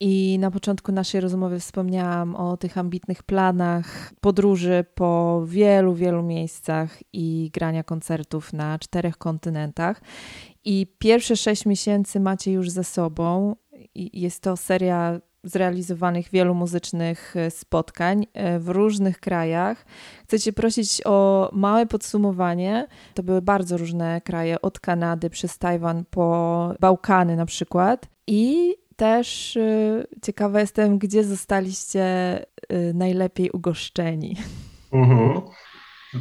I 0.04 0.38
na 0.38 0.50
początku 0.50 0.92
naszej 0.92 1.20
rozmowy 1.20 1.60
wspomniałam 1.60 2.36
o 2.36 2.56
tych 2.56 2.78
ambitnych 2.78 3.22
planach 3.22 4.12
podróży 4.20 4.84
po 4.94 5.42
wielu, 5.46 5.94
wielu 5.94 6.22
miejscach 6.22 6.98
i 7.12 7.50
grania 7.54 7.82
koncertów 7.82 8.52
na 8.52 8.78
czterech 8.78 9.18
kontynentach. 9.18 10.02
I 10.64 10.86
pierwsze 10.98 11.36
sześć 11.36 11.66
miesięcy 11.66 12.20
macie 12.20 12.52
już 12.52 12.70
za 12.70 12.82
sobą. 12.82 13.56
Jest 13.94 14.42
to 14.42 14.56
seria 14.56 15.20
zrealizowanych 15.44 16.30
wielu 16.30 16.54
muzycznych 16.54 17.36
e, 17.36 17.50
spotkań 17.50 18.26
e, 18.34 18.58
w 18.58 18.68
różnych 18.68 19.20
krajach. 19.20 19.86
Chcę 20.24 20.40
Cię 20.40 20.52
prosić 20.52 21.02
o 21.04 21.50
małe 21.52 21.86
podsumowanie. 21.86 22.86
To 23.14 23.22
były 23.22 23.42
bardzo 23.42 23.76
różne 23.76 24.20
kraje, 24.20 24.62
od 24.62 24.80
Kanady 24.80 25.30
przez 25.30 25.58
Tajwan 25.58 26.04
po 26.10 26.74
Bałkany 26.80 27.36
na 27.36 27.46
przykład. 27.46 28.08
I 28.26 28.74
też 28.96 29.56
y, 29.56 30.06
ciekawa 30.22 30.60
jestem, 30.60 30.98
gdzie 30.98 31.24
zostaliście 31.24 32.04
y, 32.72 32.92
najlepiej 32.94 33.50
ugoszczeni. 33.50 34.36
Mhm. 34.92 35.40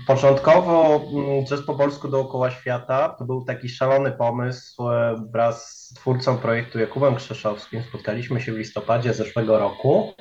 Początkowo 0.08 1.02
Jazz 1.44 1.60
mm, 1.60 1.66
po 1.66 1.76
polsku 1.76 2.08
dookoła 2.08 2.52
świata 2.52 3.16
to 3.20 3.26
był 3.26 3.46
taki 3.46 3.70
szalony 3.70 4.12
pomysł 4.12 4.90
e, 4.90 5.16
wraz 5.34 5.72
z 5.72 5.94
twórcą 5.94 6.38
projektu 6.38 6.80
Jakubem 6.80 7.16
Krzeszowskim. 7.16 7.84
Spotkaliśmy 7.84 8.42
się 8.42 8.54
w 8.54 8.58
listopadzie 8.58 9.14
zeszłego 9.14 9.60
roku 9.60 10.14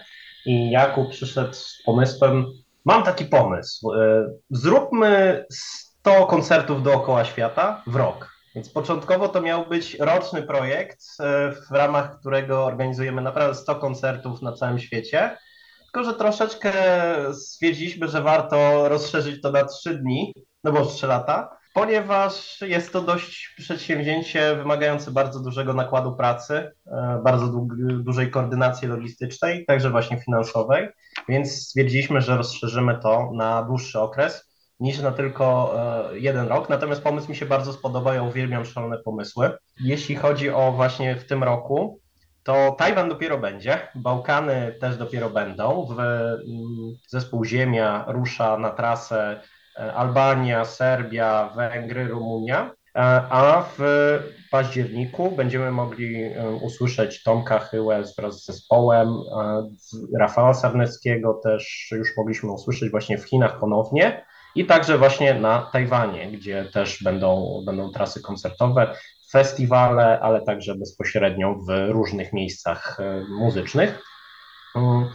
i 0.46 0.70
Jakub 0.70 1.10
przyszedł 1.10 1.52
z 1.52 1.82
pomysłem, 1.86 2.46
mam 2.84 3.02
taki 3.02 3.24
pomysł, 3.24 3.92
e, 3.92 4.26
zróbmy 4.50 5.44
100 5.50 6.26
koncertów 6.26 6.82
dookoła 6.82 7.24
świata 7.24 7.82
w 7.86 7.96
rok. 7.96 8.39
Więc 8.54 8.70
początkowo 8.70 9.28
to 9.28 9.40
miał 9.40 9.66
być 9.66 9.96
roczny 10.00 10.42
projekt, 10.42 11.00
e, 11.20 11.52
w 11.52 11.70
ramach 11.70 12.20
którego 12.20 12.64
organizujemy 12.64 13.22
naprawdę 13.22 13.54
100 13.54 13.74
koncertów 13.74 14.42
na 14.42 14.52
całym 14.52 14.78
świecie. 14.78 15.38
Tylko, 15.84 16.04
że 16.04 16.14
troszeczkę 16.14 16.72
stwierdziliśmy, 17.34 18.08
że 18.08 18.22
warto 18.22 18.88
rozszerzyć 18.88 19.42
to 19.42 19.50
na 19.50 19.64
3 19.64 19.94
dni, 19.94 20.34
no 20.64 20.72
bo 20.72 20.86
3 20.86 21.06
lata, 21.06 21.60
ponieważ 21.74 22.60
jest 22.60 22.92
to 22.92 23.00
dość 23.00 23.54
przedsięwzięcie 23.58 24.54
wymagające 24.56 25.10
bardzo 25.10 25.40
dużego 25.40 25.74
nakładu 25.74 26.16
pracy, 26.16 26.72
e, 26.86 27.20
bardzo 27.24 27.66
dużej 28.00 28.30
koordynacji 28.30 28.88
logistycznej, 28.88 29.64
także 29.66 29.90
właśnie 29.90 30.20
finansowej, 30.20 30.88
więc 31.28 31.66
stwierdziliśmy, 31.66 32.20
że 32.20 32.36
rozszerzymy 32.36 32.98
to 33.02 33.30
na 33.34 33.62
dłuższy 33.62 34.00
okres 34.00 34.49
niż 34.80 35.00
na 35.00 35.12
tylko 35.12 35.74
e, 36.12 36.18
jeden 36.18 36.48
rok. 36.48 36.68
Natomiast 36.68 37.02
pomysł 37.02 37.28
mi 37.28 37.36
się 37.36 37.46
bardzo 37.46 37.72
spodoba, 37.72 38.14
ja 38.14 38.22
uwielbiam 38.22 38.64
szalone 38.64 38.98
pomysły. 38.98 39.50
Jeśli 39.80 40.16
chodzi 40.16 40.50
o 40.50 40.72
właśnie 40.72 41.16
w 41.16 41.26
tym 41.26 41.44
roku, 41.44 42.00
to 42.42 42.74
Tajwan 42.78 43.08
dopiero 43.08 43.38
będzie, 43.38 43.78
Bałkany 43.94 44.74
też 44.80 44.96
dopiero 44.96 45.30
będą. 45.30 45.86
W, 45.86 46.00
mm, 46.00 46.38
zespół 47.08 47.44
Ziemia 47.44 48.04
rusza 48.08 48.58
na 48.58 48.70
trasę 48.70 49.40
e, 49.78 49.94
Albania, 49.94 50.64
Serbia, 50.64 51.52
Węgry, 51.56 52.08
Rumunia. 52.08 52.70
E, 52.96 53.00
a 53.30 53.64
w 53.78 53.82
październiku 54.50 55.30
będziemy 55.30 55.70
mogli 55.70 56.30
usłyszeć 56.62 57.22
Tomka 57.22 57.58
Chyłę 57.58 58.02
wraz 58.18 58.42
z 58.42 58.46
zespołem, 58.46 59.08
Rafała 60.18 60.54
Sarneckiego 60.54 61.40
też 61.44 61.88
już 61.92 62.16
mogliśmy 62.16 62.52
usłyszeć 62.52 62.90
właśnie 62.90 63.18
w 63.18 63.24
Chinach 63.24 63.60
ponownie 63.60 64.24
i 64.54 64.66
także 64.66 64.98
właśnie 64.98 65.34
na 65.34 65.70
Tajwanie, 65.72 66.32
gdzie 66.32 66.64
też 66.64 67.02
będą, 67.02 67.62
będą 67.66 67.92
trasy 67.92 68.22
koncertowe 68.22 68.94
festiwale, 69.30 70.20
ale 70.20 70.42
także 70.42 70.74
bezpośrednio 70.74 71.54
w 71.54 71.88
różnych 71.88 72.32
miejscach 72.32 73.00
e, 73.00 73.24
muzycznych. 73.28 74.02
Mm, 74.76 75.08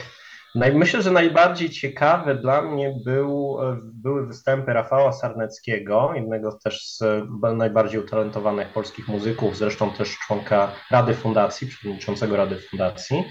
myślę, 0.55 1.01
że 1.01 1.11
najbardziej 1.11 1.69
ciekawe 1.69 2.35
dla 2.35 2.61
mnie 2.61 2.95
był, 3.05 3.57
e, 3.61 3.79
były 3.83 4.27
występy 4.27 4.73
Rafała 4.73 5.11
Sarneckiego, 5.11 6.11
jednego 6.15 6.59
też 6.63 6.85
z 6.85 7.03
najbardziej 7.55 7.99
utalentowanych 7.99 8.69
polskich 8.69 9.07
muzyków, 9.07 9.57
zresztą 9.57 9.93
też 9.93 10.17
członka 10.17 10.71
Rady 10.91 11.13
Fundacji, 11.13 11.67
przewodniczącego 11.67 12.37
Rady 12.37 12.57
Fundacji. 12.57 13.23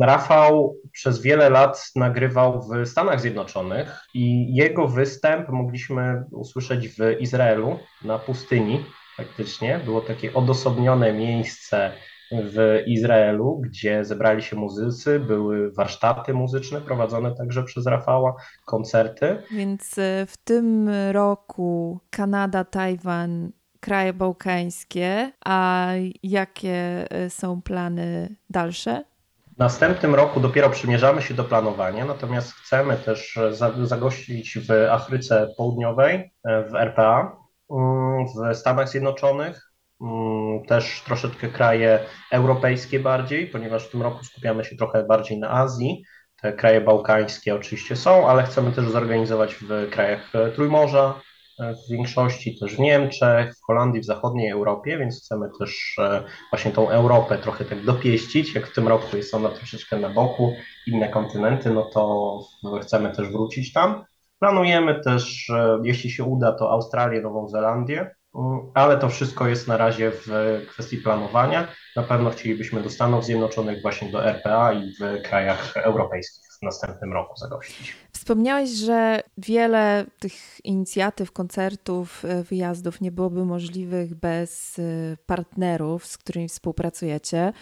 Rafał 0.00 0.76
przez 0.92 1.22
wiele 1.22 1.50
lat 1.50 1.90
nagrywał 1.96 2.62
w 2.62 2.86
Stanach 2.86 3.20
Zjednoczonych 3.20 4.00
i 4.14 4.54
jego 4.54 4.88
występ 4.88 5.48
mogliśmy 5.48 6.24
usłyszeć 6.30 6.88
w 6.88 7.20
Izraelu 7.20 7.78
na 8.04 8.18
pustyni 8.18 8.84
faktycznie. 9.16 9.80
Było 9.84 10.00
takie 10.00 10.34
odosobnione 10.34 11.12
miejsce 11.12 11.92
w 12.32 12.82
Izraelu, 12.86 13.60
gdzie 13.64 14.04
zebrali 14.04 14.42
się 14.42 14.56
muzycy, 14.56 15.20
były 15.20 15.72
warsztaty 15.72 16.34
muzyczne 16.34 16.80
prowadzone 16.80 17.34
także 17.34 17.62
przez 17.62 17.86
Rafała, 17.86 18.34
koncerty. 18.66 19.42
Więc 19.50 19.98
e, 19.98 20.26
w 20.26 20.36
tym 20.36 20.90
roku 21.10 22.00
Kanada, 22.10 22.64
Tajwan, 22.64 23.52
kraje 23.80 24.12
bałkańskie, 24.12 25.32
a 25.44 25.88
jakie 26.22 27.06
e, 27.10 27.30
są 27.30 27.62
plany 27.62 28.36
dalsze? 28.50 29.11
W 29.56 29.58
następnym 29.58 30.14
roku 30.14 30.40
dopiero 30.40 30.70
przymierzamy 30.70 31.22
się 31.22 31.34
do 31.34 31.44
planowania, 31.44 32.04
natomiast 32.04 32.52
chcemy 32.52 32.96
też 32.96 33.38
zagościć 33.82 34.58
w 34.58 34.70
Afryce 34.90 35.48
Południowej, 35.56 36.32
e, 36.44 36.62
w 36.62 36.74
RPA, 36.74 37.42
Mm, 37.72 38.26
w 38.26 38.56
Stanach 38.56 38.88
Zjednoczonych, 38.88 39.72
mm, 40.00 40.64
też 40.64 41.02
troszeczkę 41.04 41.48
kraje 41.48 41.98
europejskie 42.30 43.00
bardziej, 43.00 43.46
ponieważ 43.46 43.88
w 43.88 43.90
tym 43.90 44.02
roku 44.02 44.24
skupiamy 44.24 44.64
się 44.64 44.76
trochę 44.76 45.04
bardziej 45.04 45.38
na 45.38 45.50
Azji. 45.50 46.04
Te 46.42 46.52
kraje 46.52 46.80
bałkańskie 46.80 47.54
oczywiście 47.54 47.96
są, 47.96 48.28
ale 48.28 48.42
chcemy 48.42 48.72
też 48.72 48.88
zorganizować 48.88 49.54
w 49.54 49.90
krajach 49.90 50.32
Trójmorza, 50.54 51.14
e, 51.14 51.31
w 51.70 51.90
większości 51.90 52.58
też 52.58 52.76
w 52.76 52.78
Niemczech, 52.78 53.56
w 53.56 53.62
Holandii, 53.62 54.00
w 54.00 54.04
zachodniej 54.04 54.50
Europie, 54.50 54.98
więc 54.98 55.20
chcemy 55.20 55.48
też 55.58 55.96
e, 55.98 56.22
właśnie 56.50 56.70
tą 56.70 56.90
Europę 56.90 57.38
trochę 57.38 57.64
tak 57.64 57.84
dopieścić. 57.84 58.54
Jak 58.54 58.66
w 58.66 58.74
tym 58.74 58.88
roku 58.88 59.16
jest 59.16 59.34
ona 59.34 59.48
troszeczkę 59.48 59.98
na 59.98 60.08
boku, 60.08 60.52
inne 60.86 61.08
kontynenty, 61.08 61.70
no 61.70 61.82
to 61.82 62.40
chcemy 62.82 63.12
też 63.12 63.28
wrócić 63.28 63.72
tam. 63.72 64.04
Planujemy 64.38 65.00
też, 65.00 65.52
jeśli 65.82 66.10
się 66.10 66.24
uda, 66.24 66.52
to 66.52 66.70
Australię, 66.70 67.20
Nową 67.20 67.48
Zelandię, 67.48 68.14
mm, 68.34 68.70
ale 68.74 68.98
to 68.98 69.08
wszystko 69.08 69.48
jest 69.48 69.68
na 69.68 69.76
razie 69.76 70.12
w 70.14 70.26
kwestii 70.68 70.98
planowania. 70.98 71.68
Na 71.96 72.02
pewno 72.02 72.30
chcielibyśmy 72.30 72.82
do 72.82 72.90
Stanów 72.90 73.24
Zjednoczonych, 73.24 73.82
właśnie 73.82 74.10
do 74.10 74.24
RPA 74.24 74.72
i 74.72 74.92
w 75.00 75.22
krajach 75.22 75.76
europejskich 75.76 76.51
następnym 76.62 77.12
roku 77.12 77.36
zagościć. 77.36 77.96
Wspomniałeś, 78.12 78.70
że 78.70 79.22
wiele 79.38 80.06
tych 80.18 80.64
inicjatyw, 80.64 81.32
koncertów, 81.32 82.24
e, 82.24 82.42
wyjazdów 82.42 83.00
nie 83.00 83.12
byłoby 83.12 83.44
możliwych 83.44 84.14
bez 84.14 84.78
e, 84.78 84.82
partnerów, 85.26 86.06
z 86.06 86.18
którymi 86.18 86.48
współpracujecie. 86.48 87.52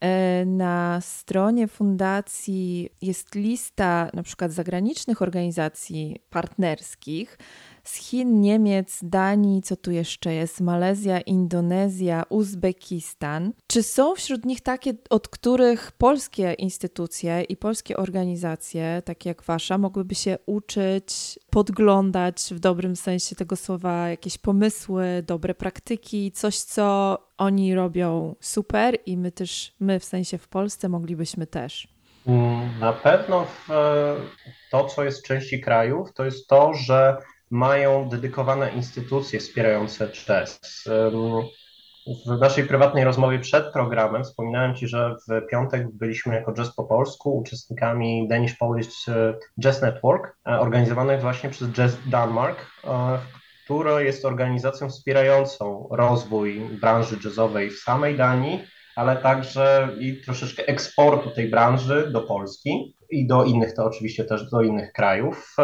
E, 0.00 0.44
na 0.46 1.00
stronie 1.00 1.68
fundacji 1.68 2.88
jest 3.02 3.34
lista 3.34 4.10
na 4.14 4.22
przykład 4.22 4.52
zagranicznych 4.52 5.22
organizacji 5.22 6.20
partnerskich, 6.30 7.38
z 7.84 7.94
Chin, 7.94 8.40
Niemiec, 8.40 8.98
Danii, 9.02 9.62
co 9.62 9.76
tu 9.76 9.90
jeszcze 9.90 10.34
jest, 10.34 10.60
Malezja, 10.60 11.20
Indonezja, 11.20 12.22
Uzbekistan. 12.28 13.52
Czy 13.66 13.82
są 13.82 14.14
wśród 14.14 14.44
nich 14.44 14.60
takie, 14.60 14.94
od 15.10 15.28
których 15.28 15.92
polskie 15.92 16.52
instytucje 16.52 17.42
i 17.42 17.56
polskie 17.56 17.96
organizacje, 17.96 19.02
takie 19.04 19.30
jak 19.30 19.42
wasza, 19.42 19.78
mogłyby 19.78 20.14
się 20.14 20.38
uczyć, 20.46 21.38
podglądać 21.50 22.42
w 22.50 22.58
dobrym 22.58 22.96
sensie 22.96 23.36
tego 23.36 23.56
słowa 23.56 24.08
jakieś 24.08 24.38
pomysły, 24.38 25.24
dobre 25.26 25.54
praktyki, 25.54 26.32
coś, 26.32 26.58
co 26.58 27.18
oni 27.38 27.74
robią 27.74 28.34
super 28.40 28.98
i 29.06 29.16
my 29.16 29.32
też, 29.32 29.74
my 29.80 30.00
w 30.00 30.04
sensie 30.04 30.38
w 30.38 30.48
Polsce 30.48 30.88
moglibyśmy 30.88 31.46
też? 31.46 31.88
Mm, 32.26 32.78
na 32.80 32.92
pewno 32.92 33.44
w 33.44 33.68
to, 34.70 34.84
co 34.84 35.04
jest 35.04 35.20
w 35.20 35.26
części 35.26 35.60
krajów, 35.60 36.12
to 36.12 36.24
jest 36.24 36.48
to, 36.48 36.74
że 36.74 37.16
mają 37.52 38.08
dedykowane 38.08 38.70
instytucje 38.70 39.40
wspierające 39.40 40.08
jazz. 40.08 40.60
W 42.26 42.40
naszej 42.40 42.64
prywatnej 42.64 43.04
rozmowie 43.04 43.38
przed 43.38 43.72
programem 43.72 44.24
wspominałem 44.24 44.74
Ci, 44.74 44.88
że 44.88 45.16
w 45.28 45.46
piątek 45.50 45.86
byliśmy 45.92 46.34
jako 46.34 46.52
Jazz 46.52 46.74
po 46.74 46.84
polsku 46.84 47.36
uczestnikami 47.36 48.28
Danish 48.28 48.56
Polish 48.56 49.08
e, 49.08 49.34
Jazz 49.60 49.82
Network, 49.82 50.36
e, 50.46 50.60
organizowanych 50.60 51.20
właśnie 51.20 51.50
przez 51.50 51.68
Jazz 51.68 51.96
Denmark, 52.06 52.66
e, 52.84 53.18
która 53.64 54.00
jest 54.00 54.24
organizacją 54.24 54.90
wspierającą 54.90 55.88
rozwój 55.90 56.60
branży 56.80 57.16
jazzowej 57.24 57.70
w 57.70 57.78
samej 57.78 58.16
Danii, 58.16 58.64
ale 58.96 59.16
także 59.16 59.88
i 59.98 60.22
troszeczkę 60.24 60.66
eksportu 60.66 61.30
tej 61.30 61.50
branży 61.50 62.10
do 62.12 62.20
Polski 62.20 62.96
i 63.10 63.26
do 63.26 63.44
innych, 63.44 63.74
to 63.74 63.84
oczywiście 63.84 64.24
też 64.24 64.50
do 64.50 64.62
innych 64.62 64.92
krajów. 64.92 65.56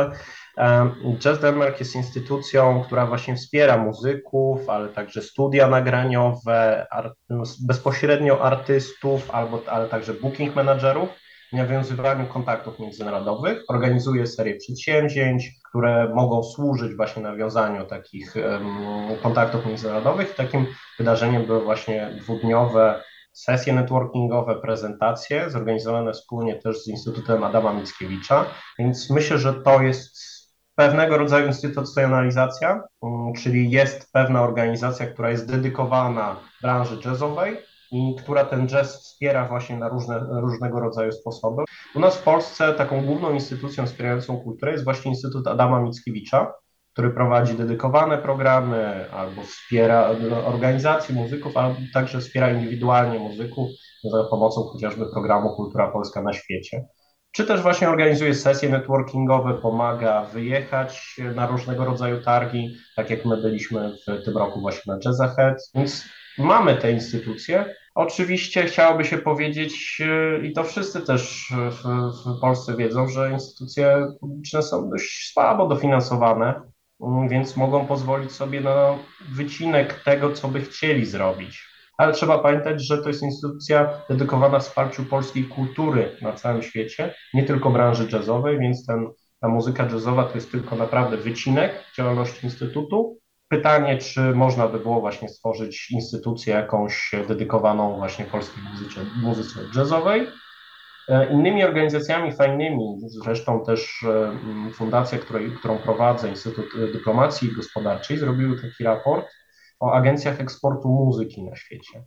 Jazz 1.18 1.40
Denmark 1.40 1.80
jest 1.80 1.94
instytucją, 1.94 2.82
która 2.86 3.06
właśnie 3.06 3.36
wspiera 3.36 3.76
muzyków, 3.76 4.68
ale 4.68 4.88
także 4.88 5.22
studia 5.22 5.68
nagraniowe, 5.68 6.86
bezpośrednio 7.66 8.42
artystów, 8.42 9.30
albo, 9.30 9.62
ale 9.66 9.88
także 9.88 10.14
booking 10.14 10.56
managerów 10.56 11.08
w 11.52 11.56
nawiązywaniu 11.56 12.26
kontaktów 12.26 12.78
międzynarodowych. 12.78 13.62
Organizuje 13.68 14.26
serię 14.26 14.56
przedsięwzięć, 14.56 15.50
które 15.70 16.08
mogą 16.14 16.42
służyć 16.42 16.96
właśnie 16.96 17.22
nawiązaniu 17.22 17.86
takich 17.86 18.34
kontaktów 19.22 19.66
międzynarodowych. 19.66 20.34
Takim 20.34 20.66
wydarzeniem 20.98 21.46
były 21.46 21.64
właśnie 21.64 22.10
dwudniowe 22.20 23.02
sesje 23.32 23.72
networkingowe, 23.72 24.54
prezentacje 24.54 25.50
zorganizowane 25.50 26.12
wspólnie 26.12 26.54
też 26.54 26.82
z 26.82 26.88
Instytutem 26.88 27.44
Adama 27.44 27.72
Mickiewicza, 27.72 28.44
więc 28.78 29.10
myślę, 29.10 29.38
że 29.38 29.54
to 29.54 29.82
jest 29.82 30.37
pewnego 30.78 31.18
rodzaju 31.18 31.46
instytucjonalizacja, 31.46 32.82
mm, 33.02 33.32
czyli 33.32 33.70
jest 33.70 34.12
pewna 34.12 34.42
organizacja, 34.42 35.06
która 35.06 35.30
jest 35.30 35.50
dedykowana 35.50 36.36
branży 36.62 37.00
jazzowej 37.04 37.56
i 37.92 38.14
która 38.18 38.44
ten 38.44 38.68
jazz 38.68 39.02
wspiera 39.02 39.48
właśnie 39.48 39.76
na 39.76 39.88
różne, 39.88 40.26
różnego 40.30 40.80
rodzaju 40.80 41.12
sposoby. 41.12 41.62
U 41.94 42.00
nas 42.00 42.16
w 42.16 42.22
Polsce 42.22 42.74
taką 42.74 43.06
główną 43.06 43.32
instytucją 43.32 43.86
wspierającą 43.86 44.36
kulturę 44.36 44.72
jest 44.72 44.84
właśnie 44.84 45.10
Instytut 45.10 45.46
Adama 45.46 45.80
Mickiewicza, 45.80 46.52
który 46.92 47.10
prowadzi 47.10 47.54
dedykowane 47.54 48.18
programy 48.18 49.10
albo 49.12 49.42
wspiera 49.42 50.10
organizacje 50.44 51.14
muzyków, 51.14 51.56
ale 51.56 51.74
także 51.94 52.20
wspiera 52.20 52.50
indywidualnie 52.50 53.18
muzyków 53.18 53.68
za 54.04 54.24
pomocą 54.24 54.62
chociażby 54.62 55.06
programu 55.12 55.56
Kultura 55.56 55.90
Polska 55.90 56.22
na 56.22 56.32
świecie 56.32 56.84
czy 57.32 57.46
też 57.46 57.62
właśnie 57.62 57.88
organizuje 57.88 58.34
sesje 58.34 58.68
networkingowe, 58.68 59.54
pomaga 59.54 60.24
wyjechać 60.24 61.16
na 61.34 61.46
różnego 61.46 61.84
rodzaju 61.84 62.22
targi, 62.22 62.76
tak 62.96 63.10
jak 63.10 63.24
my 63.24 63.42
byliśmy 63.42 63.92
w 64.06 64.24
tym 64.24 64.36
roku 64.36 64.60
właśnie 64.60 64.92
na 64.92 65.00
Jazz 65.00 65.20
Ahead, 65.20 65.70
więc 65.74 66.04
mamy 66.38 66.76
te 66.76 66.92
instytucje. 66.92 67.74
Oczywiście 67.94 68.64
chciałoby 68.64 69.04
się 69.04 69.18
powiedzieć, 69.18 70.02
e, 70.04 70.46
i 70.46 70.52
to 70.52 70.64
wszyscy 70.64 71.00
też 71.00 71.52
w, 71.70 71.82
w 72.26 72.40
Polsce 72.40 72.76
wiedzą, 72.76 73.08
że 73.08 73.32
instytucje 73.32 74.06
publiczne 74.20 74.62
są 74.62 74.90
dość 74.90 75.32
słabo 75.32 75.68
dofinansowane, 75.68 76.60
mm, 77.00 77.28
więc 77.28 77.56
mogą 77.56 77.86
pozwolić 77.86 78.32
sobie 78.32 78.60
na 78.60 78.98
wycinek 79.32 80.02
tego, 80.04 80.32
co 80.32 80.48
by 80.48 80.60
chcieli 80.60 81.06
zrobić 81.06 81.68
ale 81.98 82.12
trzeba 82.12 82.38
pamiętać, 82.38 82.86
że 82.86 82.98
to 82.98 83.08
jest 83.08 83.22
instytucja 83.22 83.90
dedykowana 84.08 84.58
wsparciu 84.58 85.04
polskiej 85.04 85.44
kultury 85.44 86.16
na 86.22 86.32
całym 86.32 86.62
świecie, 86.62 87.14
nie 87.34 87.44
tylko 87.44 87.70
branży 87.70 88.08
jazzowej, 88.12 88.58
więc 88.58 88.86
ten 88.86 89.06
ta 89.40 89.48
muzyka 89.48 89.84
jazzowa 89.92 90.24
to 90.24 90.34
jest 90.34 90.50
tylko 90.50 90.76
naprawdę 90.76 91.16
wycinek 91.16 91.84
działalności 91.96 92.46
Instytutu. 92.46 93.18
Pytanie, 93.48 93.98
czy 93.98 94.20
można 94.20 94.68
by 94.68 94.78
było 94.78 95.00
właśnie 95.00 95.28
stworzyć 95.28 95.90
instytucję 95.90 96.54
jakąś 96.54 97.10
dedykowaną 97.28 97.96
właśnie 97.96 98.24
polskiej 98.24 98.62
muzyce, 98.72 99.00
muzyce 99.22 99.60
jazzowej. 99.76 100.26
E, 101.08 101.32
innymi 101.32 101.64
organizacjami 101.64 102.32
fajnymi, 102.32 102.96
zresztą 103.06 103.64
też 103.64 104.02
e, 104.02 104.72
fundacja, 104.72 105.18
której, 105.18 105.50
którą 105.50 105.78
prowadzę, 105.78 106.28
Instytut 106.28 106.66
Dyplomacji 106.92 107.52
Gospodarczej, 107.52 108.18
zrobiły 108.18 108.62
taki 108.62 108.84
raport 108.84 109.26
o 109.80 109.92
agencjach 109.92 110.40
eksportu 110.40 110.88
muzyki 110.88 111.42
na 111.42 111.56
świecie. 111.56 112.04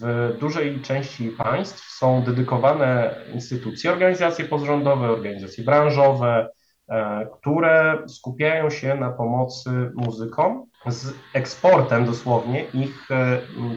W 0.00 0.36
dużej 0.40 0.80
części 0.80 1.28
państw 1.28 1.90
są 1.98 2.22
dedykowane 2.22 3.14
instytucje, 3.34 3.92
organizacje 3.92 4.44
pozarządowe, 4.44 5.10
organizacje 5.10 5.64
branżowe, 5.64 6.48
e, 6.88 7.26
które 7.32 8.02
skupiają 8.08 8.70
się 8.70 8.94
na 8.94 9.10
pomocy 9.10 9.70
muzykom 9.94 10.66
z 10.86 11.14
eksportem 11.34 12.04
dosłownie 12.04 12.64
ich 12.64 13.08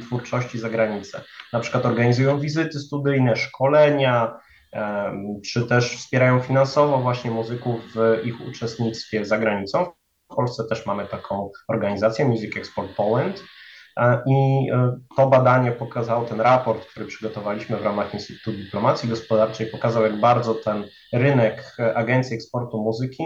twórczości 0.02 0.60
za 0.60 0.70
granicę. 0.70 1.22
Na 1.54 1.60
przykład 1.60 1.86
organizują 1.86 2.40
wizyty 2.40 2.80
studyjne, 2.80 3.36
szkolenia, 3.36 4.34
czy 5.46 5.68
też 5.68 5.98
wspierają 5.98 6.40
finansowo 6.40 6.98
właśnie 6.98 7.32
muzyków 7.32 7.82
w 7.96 8.26
ich 8.26 8.48
uczestnictwie 8.48 9.26
za 9.26 9.38
granicą. 9.38 9.86
W 10.34 10.36
Polsce 10.36 10.64
też 10.64 10.86
mamy 10.86 11.08
taką 11.08 11.50
organizację 11.68 12.26
Music 12.26 12.58
Export 12.58 12.96
Poland. 12.96 13.44
E, 13.98 14.22
I 14.28 14.68
e, 14.72 15.00
to 15.16 15.30
badanie 15.30 15.72
pokazało, 15.72 16.26
ten 16.26 16.42
raport, 16.42 16.86
który 16.86 17.06
przygotowaliśmy 17.06 17.78
w 17.78 17.84
ramach 17.84 18.14
Instytutu 18.14 18.52
Dyplomacji 18.52 19.10
Gospodarczej, 19.10 19.68
pokazał, 19.68 20.04
jak 20.04 20.20
bardzo 20.20 20.56
ten 20.56 20.84
rynek 21.14 21.78
agencji 21.96 22.36
eksportu 22.36 22.78
muzyki 22.78 23.24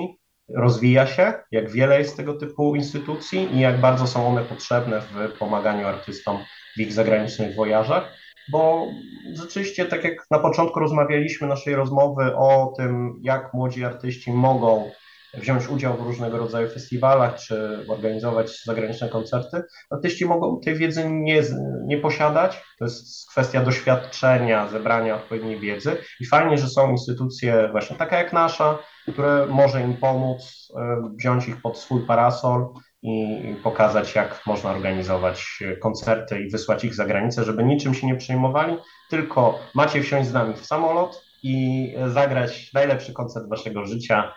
rozwija 0.55 1.07
się, 1.07 1.33
jak 1.51 1.71
wiele 1.71 1.99
jest 1.99 2.17
tego 2.17 2.33
typu 2.33 2.75
instytucji 2.75 3.55
i 3.55 3.59
jak 3.59 3.79
bardzo 3.79 4.07
są 4.07 4.27
one 4.27 4.41
potrzebne 4.41 5.01
w 5.01 5.37
pomaganiu 5.39 5.87
artystom 5.87 6.37
w 6.77 6.79
ich 6.79 6.93
zagranicznych 6.93 7.55
wojażach 7.55 8.17
bo 8.51 8.87
rzeczywiście, 9.33 9.85
tak 9.85 10.03
jak 10.03 10.25
na 10.31 10.39
początku 10.39 10.79
rozmawialiśmy 10.79 11.47
naszej 11.47 11.75
rozmowy 11.75 12.35
o 12.35 12.73
tym, 12.77 13.19
jak 13.23 13.53
młodzi 13.53 13.85
artyści 13.85 14.33
mogą 14.33 14.91
wziąć 15.37 15.67
udział 15.69 15.97
w 15.97 16.01
różnego 16.01 16.37
rodzaju 16.37 16.69
festiwalach 16.69 17.39
czy 17.39 17.85
organizować 17.87 18.63
zagraniczne 18.65 19.09
koncerty, 19.09 19.63
artyści 19.89 20.25
mogą 20.25 20.59
tej 20.59 20.75
wiedzy 20.75 21.09
nie, 21.09 21.43
nie 21.85 21.97
posiadać. 21.97 22.63
To 22.79 22.85
jest 22.85 23.29
kwestia 23.31 23.63
doświadczenia, 23.63 24.67
zebrania 24.67 25.15
odpowiedniej 25.15 25.59
wiedzy 25.59 25.97
i 26.19 26.25
fajnie, 26.25 26.57
że 26.57 26.67
są 26.67 26.91
instytucje 26.91 27.69
właśnie 27.71 27.95
taka 27.95 28.17
jak 28.17 28.33
nasza, 28.33 28.77
które 29.03 29.45
może 29.49 29.81
im 29.81 29.97
pomóc, 29.97 30.67
e, 30.75 31.01
wziąć 31.19 31.47
ich 31.47 31.61
pod 31.61 31.77
swój 31.77 32.01
parasol 32.01 32.67
i 33.01 33.55
pokazać, 33.63 34.15
jak 34.15 34.41
można 34.45 34.71
organizować 34.71 35.63
koncerty 35.81 36.39
i 36.39 36.49
wysłać 36.49 36.83
ich 36.83 36.93
za 36.93 37.05
granicę, 37.05 37.43
żeby 37.43 37.63
niczym 37.63 37.93
się 37.93 38.07
nie 38.07 38.15
przejmowali, 38.15 38.77
tylko 39.09 39.59
macie 39.75 40.01
wsiąść 40.01 40.29
z 40.29 40.33
nami 40.33 40.55
w 40.55 40.65
samolot 40.65 41.23
i 41.43 41.95
zagrać 42.07 42.73
najlepszy 42.73 43.13
koncert 43.13 43.49
waszego 43.49 43.85
życia 43.85 44.33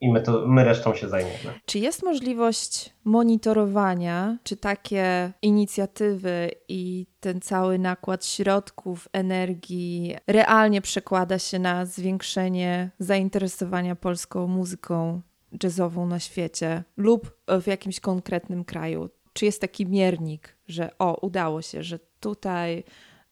i 0.00 0.12
my, 0.12 0.22
to, 0.22 0.46
my 0.46 0.64
resztą 0.64 0.94
się 0.94 1.08
zajmiemy. 1.08 1.60
Czy 1.66 1.78
jest 1.78 2.02
możliwość 2.02 2.94
monitorowania, 3.04 4.38
czy 4.42 4.56
takie 4.56 5.32
inicjatywy 5.42 6.50
i 6.68 7.06
ten 7.20 7.40
cały 7.40 7.78
nakład 7.78 8.26
środków, 8.26 9.08
energii 9.12 10.16
realnie 10.26 10.80
przekłada 10.80 11.38
się 11.38 11.58
na 11.58 11.86
zwiększenie 11.86 12.90
zainteresowania 12.98 13.96
polską 13.96 14.46
muzyką 14.46 15.20
jazzową 15.62 16.06
na 16.06 16.18
świecie 16.18 16.84
lub 16.96 17.36
w 17.62 17.66
jakimś 17.66 18.00
konkretnym 18.00 18.64
kraju? 18.64 19.10
Czy 19.32 19.44
jest 19.44 19.60
taki 19.60 19.86
miernik, 19.86 20.56
że 20.68 20.90
o, 20.98 21.26
udało 21.26 21.62
się, 21.62 21.82
że 21.82 21.98
tutaj, 22.20 22.84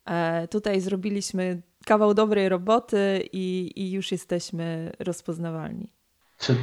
e, 0.04 0.48
tutaj 0.48 0.81
zrobiliśmy 0.81 1.62
kawał 1.87 2.14
dobrej 2.14 2.48
roboty 2.48 3.28
i, 3.33 3.72
i 3.76 3.90
już 3.90 4.12
jesteśmy 4.12 4.92
rozpoznawalni? 4.98 5.98
Czy 6.38 6.55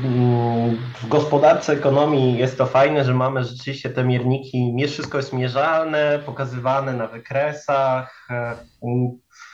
w 1.02 1.08
gospodarce 1.08 1.74
ekonomii 1.74 2.38
jest 2.38 2.58
to 2.58 2.66
fajne, 2.66 3.04
że 3.04 3.14
mamy 3.14 3.44
rzeczywiście 3.44 3.90
te 3.90 4.04
mierniki, 4.04 4.76
wszystko 4.88 5.18
jest 5.18 5.34
mierzalne, 5.34 6.20
pokazywane 6.26 6.94
na 6.94 7.08
wykresach. 7.08 8.28
E, 8.30 8.56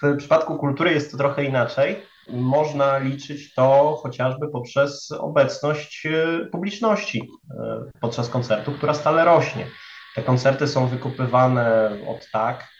w 0.02 0.18
przypadku 0.18 0.58
kultury 0.58 0.92
jest 0.92 1.12
to 1.12 1.18
trochę 1.18 1.44
inaczej 1.44 2.12
można 2.30 2.98
liczyć 2.98 3.54
to 3.54 4.00
chociażby 4.04 4.48
poprzez 4.48 5.12
obecność 5.12 6.06
e, 6.06 6.46
publiczności 6.46 7.30
e, 7.60 7.82
podczas 8.02 8.30
koncertu, 8.30 8.72
która 8.72 8.94
stale 8.94 9.26
rośnie. 9.26 9.68
Te 10.16 10.24
koncerty 10.24 10.68
są 10.68 10.88
wykupywane 10.88 11.92
od 12.08 12.32
tak. 12.32 12.72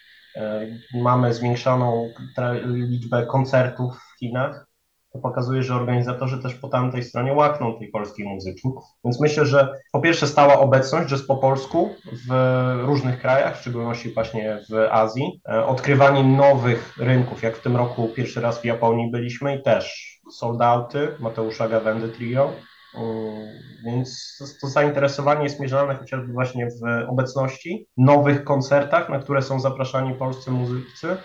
Mamy 0.94 1.34
zwiększoną 1.34 2.14
liczbę 2.64 3.26
koncertów 3.26 3.94
w 3.96 4.20
Chinach 4.20 4.71
to 5.14 5.20
pokazuje, 5.20 5.64
że 5.64 5.76
organizatorzy 5.76 6.42
też 6.42 6.56
po 6.56 6.70
tamtej 6.70 7.04
stronie 7.04 7.34
łakną 7.34 7.80
tej 7.80 7.88
polskiej 7.88 8.28
muzyki. 8.28 8.70
Więc 9.06 9.22
myślę, 9.22 9.46
że 9.46 9.74
po 9.92 10.00
pierwsze 10.00 10.28
stała 10.28 10.60
obecność 10.60 11.10
jazz 11.10 11.24
po 11.24 11.36
polsku 11.36 11.90
w 12.30 12.34
różnych 12.86 13.20
krajach, 13.20 13.58
w 13.58 13.62
szczególności 13.62 14.14
właśnie 14.14 14.60
w 14.70 14.88
Azji, 14.92 15.42
e, 15.50 15.66
odkrywanie 15.66 16.24
nowych 16.24 16.98
rynków, 16.98 17.44
jak 17.44 17.58
w 17.58 17.62
tym 17.62 17.76
roku 17.76 18.10
pierwszy 18.16 18.42
raz 18.42 18.62
w 18.62 18.66
Japonii 18.66 19.12
byliśmy 19.12 19.56
i 19.56 19.64
też 19.64 20.12
sold 20.32 20.62
outy 20.62 21.08
Mateusza 21.20 21.68
Gawendy 21.70 22.10
Trio, 22.10 22.52
więc 23.86 24.38
to 24.62 24.68
zainteresowanie 24.68 25.44
jest 25.44 25.60
mierzone 25.60 25.96
chociażby 25.96 26.34
właśnie 26.34 26.68
w 26.68 27.10
obecności, 27.10 27.88
nowych 27.98 28.44
koncertach, 28.44 29.10
na 29.10 29.20
które 29.20 29.42
są 29.42 29.60
zapraszani 29.60 30.14
polscy 30.14 30.52
muzycy, 30.52 31.18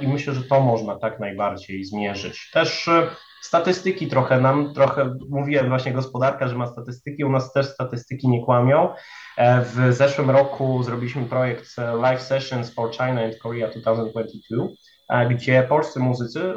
i 0.00 0.08
myślę, 0.08 0.34
że 0.34 0.42
to 0.42 0.60
można 0.60 0.98
tak 0.98 1.20
najbardziej 1.20 1.84
zmierzyć. 1.84 2.50
Też 2.50 2.88
e, 2.88 3.06
statystyki 3.42 4.08
trochę 4.08 4.40
nam, 4.40 4.74
trochę 4.74 5.14
mówiłem 5.30 5.68
właśnie 5.68 5.92
gospodarka, 5.92 6.48
że 6.48 6.54
ma 6.54 6.66
statystyki, 6.66 7.24
u 7.24 7.30
nas 7.30 7.52
też 7.52 7.66
statystyki 7.66 8.28
nie 8.28 8.44
kłamią. 8.44 8.88
E, 9.36 9.64
w 9.64 9.94
zeszłym 9.94 10.30
roku 10.30 10.82
zrobiliśmy 10.82 11.24
projekt 11.24 11.78
e, 11.78 11.96
Live 11.96 12.22
Sessions 12.22 12.74
for 12.74 12.90
China 12.90 13.24
and 13.24 13.38
Korea 13.42 13.68
2022, 13.68 15.26
gdzie 15.30 15.62
polscy 15.62 16.00
muzycy 16.00 16.54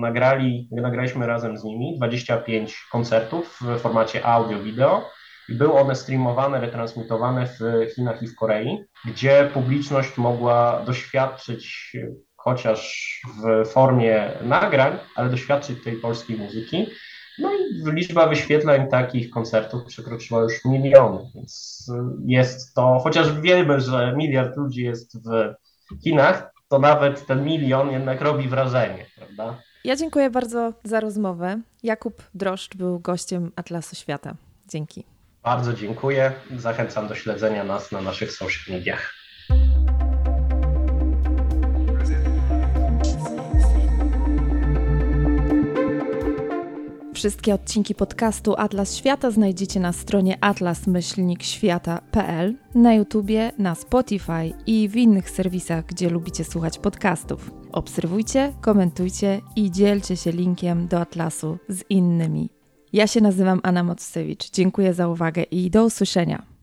nagrali, 0.00 0.68
nagraliśmy 0.72 1.26
razem 1.26 1.58
z 1.58 1.64
nimi 1.64 1.96
25 1.96 2.86
koncertów 2.92 3.58
w 3.60 3.80
formacie 3.80 4.26
audio-wideo 4.26 4.98
i 4.98 5.17
były 5.48 5.72
one 5.72 5.94
streamowane, 5.94 6.60
retransmitowane 6.60 7.46
w 7.46 7.60
Chinach 7.94 8.22
i 8.22 8.26
w 8.26 8.36
Korei, 8.36 8.84
gdzie 9.04 9.50
publiczność 9.54 10.18
mogła 10.18 10.82
doświadczyć 10.86 11.92
chociaż 12.36 13.10
w 13.42 13.68
formie 13.68 14.30
nagrań, 14.42 14.98
ale 15.14 15.30
doświadczyć 15.30 15.84
tej 15.84 15.96
polskiej 15.96 16.36
muzyki. 16.36 16.86
No 17.38 17.50
i 17.52 17.92
liczba 17.92 18.26
wyświetleń 18.26 18.88
takich 18.88 19.30
koncertów 19.30 19.84
przekroczyła 19.84 20.42
już 20.42 20.64
miliony, 20.64 21.30
więc 21.34 21.86
jest 22.26 22.74
to, 22.74 22.98
chociaż 23.02 23.40
wiemy, 23.40 23.80
że 23.80 24.14
miliard 24.16 24.56
ludzi 24.56 24.82
jest 24.82 25.28
w 25.28 25.54
Chinach, 26.04 26.52
to 26.68 26.78
nawet 26.78 27.26
ten 27.26 27.44
milion 27.44 27.90
jednak 27.90 28.20
robi 28.20 28.48
wrażenie, 28.48 29.06
prawda? 29.16 29.58
Ja 29.84 29.96
dziękuję 29.96 30.30
bardzo 30.30 30.72
za 30.84 31.00
rozmowę. 31.00 31.60
Jakub 31.82 32.22
Droszcz 32.34 32.76
był 32.76 33.00
gościem 33.00 33.52
Atlasu 33.56 33.96
Świata. 33.96 34.34
Dzięki. 34.66 35.04
Bardzo 35.42 35.72
dziękuję. 35.72 36.32
Zachęcam 36.56 37.08
do 37.08 37.14
śledzenia 37.14 37.64
nas 37.64 37.92
na 37.92 38.00
naszych 38.00 38.32
social 38.32 38.74
mediach. 38.74 39.18
Wszystkie 47.18 47.54
odcinki 47.54 47.94
podcastu 47.94 48.54
Atlas 48.56 48.96
Świata 48.96 49.30
znajdziecie 49.30 49.80
na 49.80 49.92
stronie 49.92 50.38
atlas-świata.pl, 50.40 52.54
na 52.74 52.94
YouTubie, 52.94 53.52
na 53.58 53.74
Spotify 53.74 54.52
i 54.66 54.88
w 54.88 54.96
innych 54.96 55.30
serwisach, 55.30 55.86
gdzie 55.86 56.10
lubicie 56.10 56.44
słuchać 56.44 56.78
podcastów. 56.78 57.50
Obserwujcie, 57.72 58.52
komentujcie 58.60 59.40
i 59.56 59.70
dzielcie 59.70 60.16
się 60.16 60.32
linkiem 60.32 60.88
do 60.88 61.00
Atlasu 61.00 61.58
z 61.68 61.84
innymi. 61.90 62.57
Ja 62.92 63.06
się 63.06 63.20
nazywam 63.20 63.60
Anna 63.62 63.84
Mocewicz. 63.84 64.50
Dziękuję 64.50 64.94
za 64.94 65.08
uwagę 65.08 65.42
i 65.42 65.70
do 65.70 65.84
usłyszenia. 65.84 66.57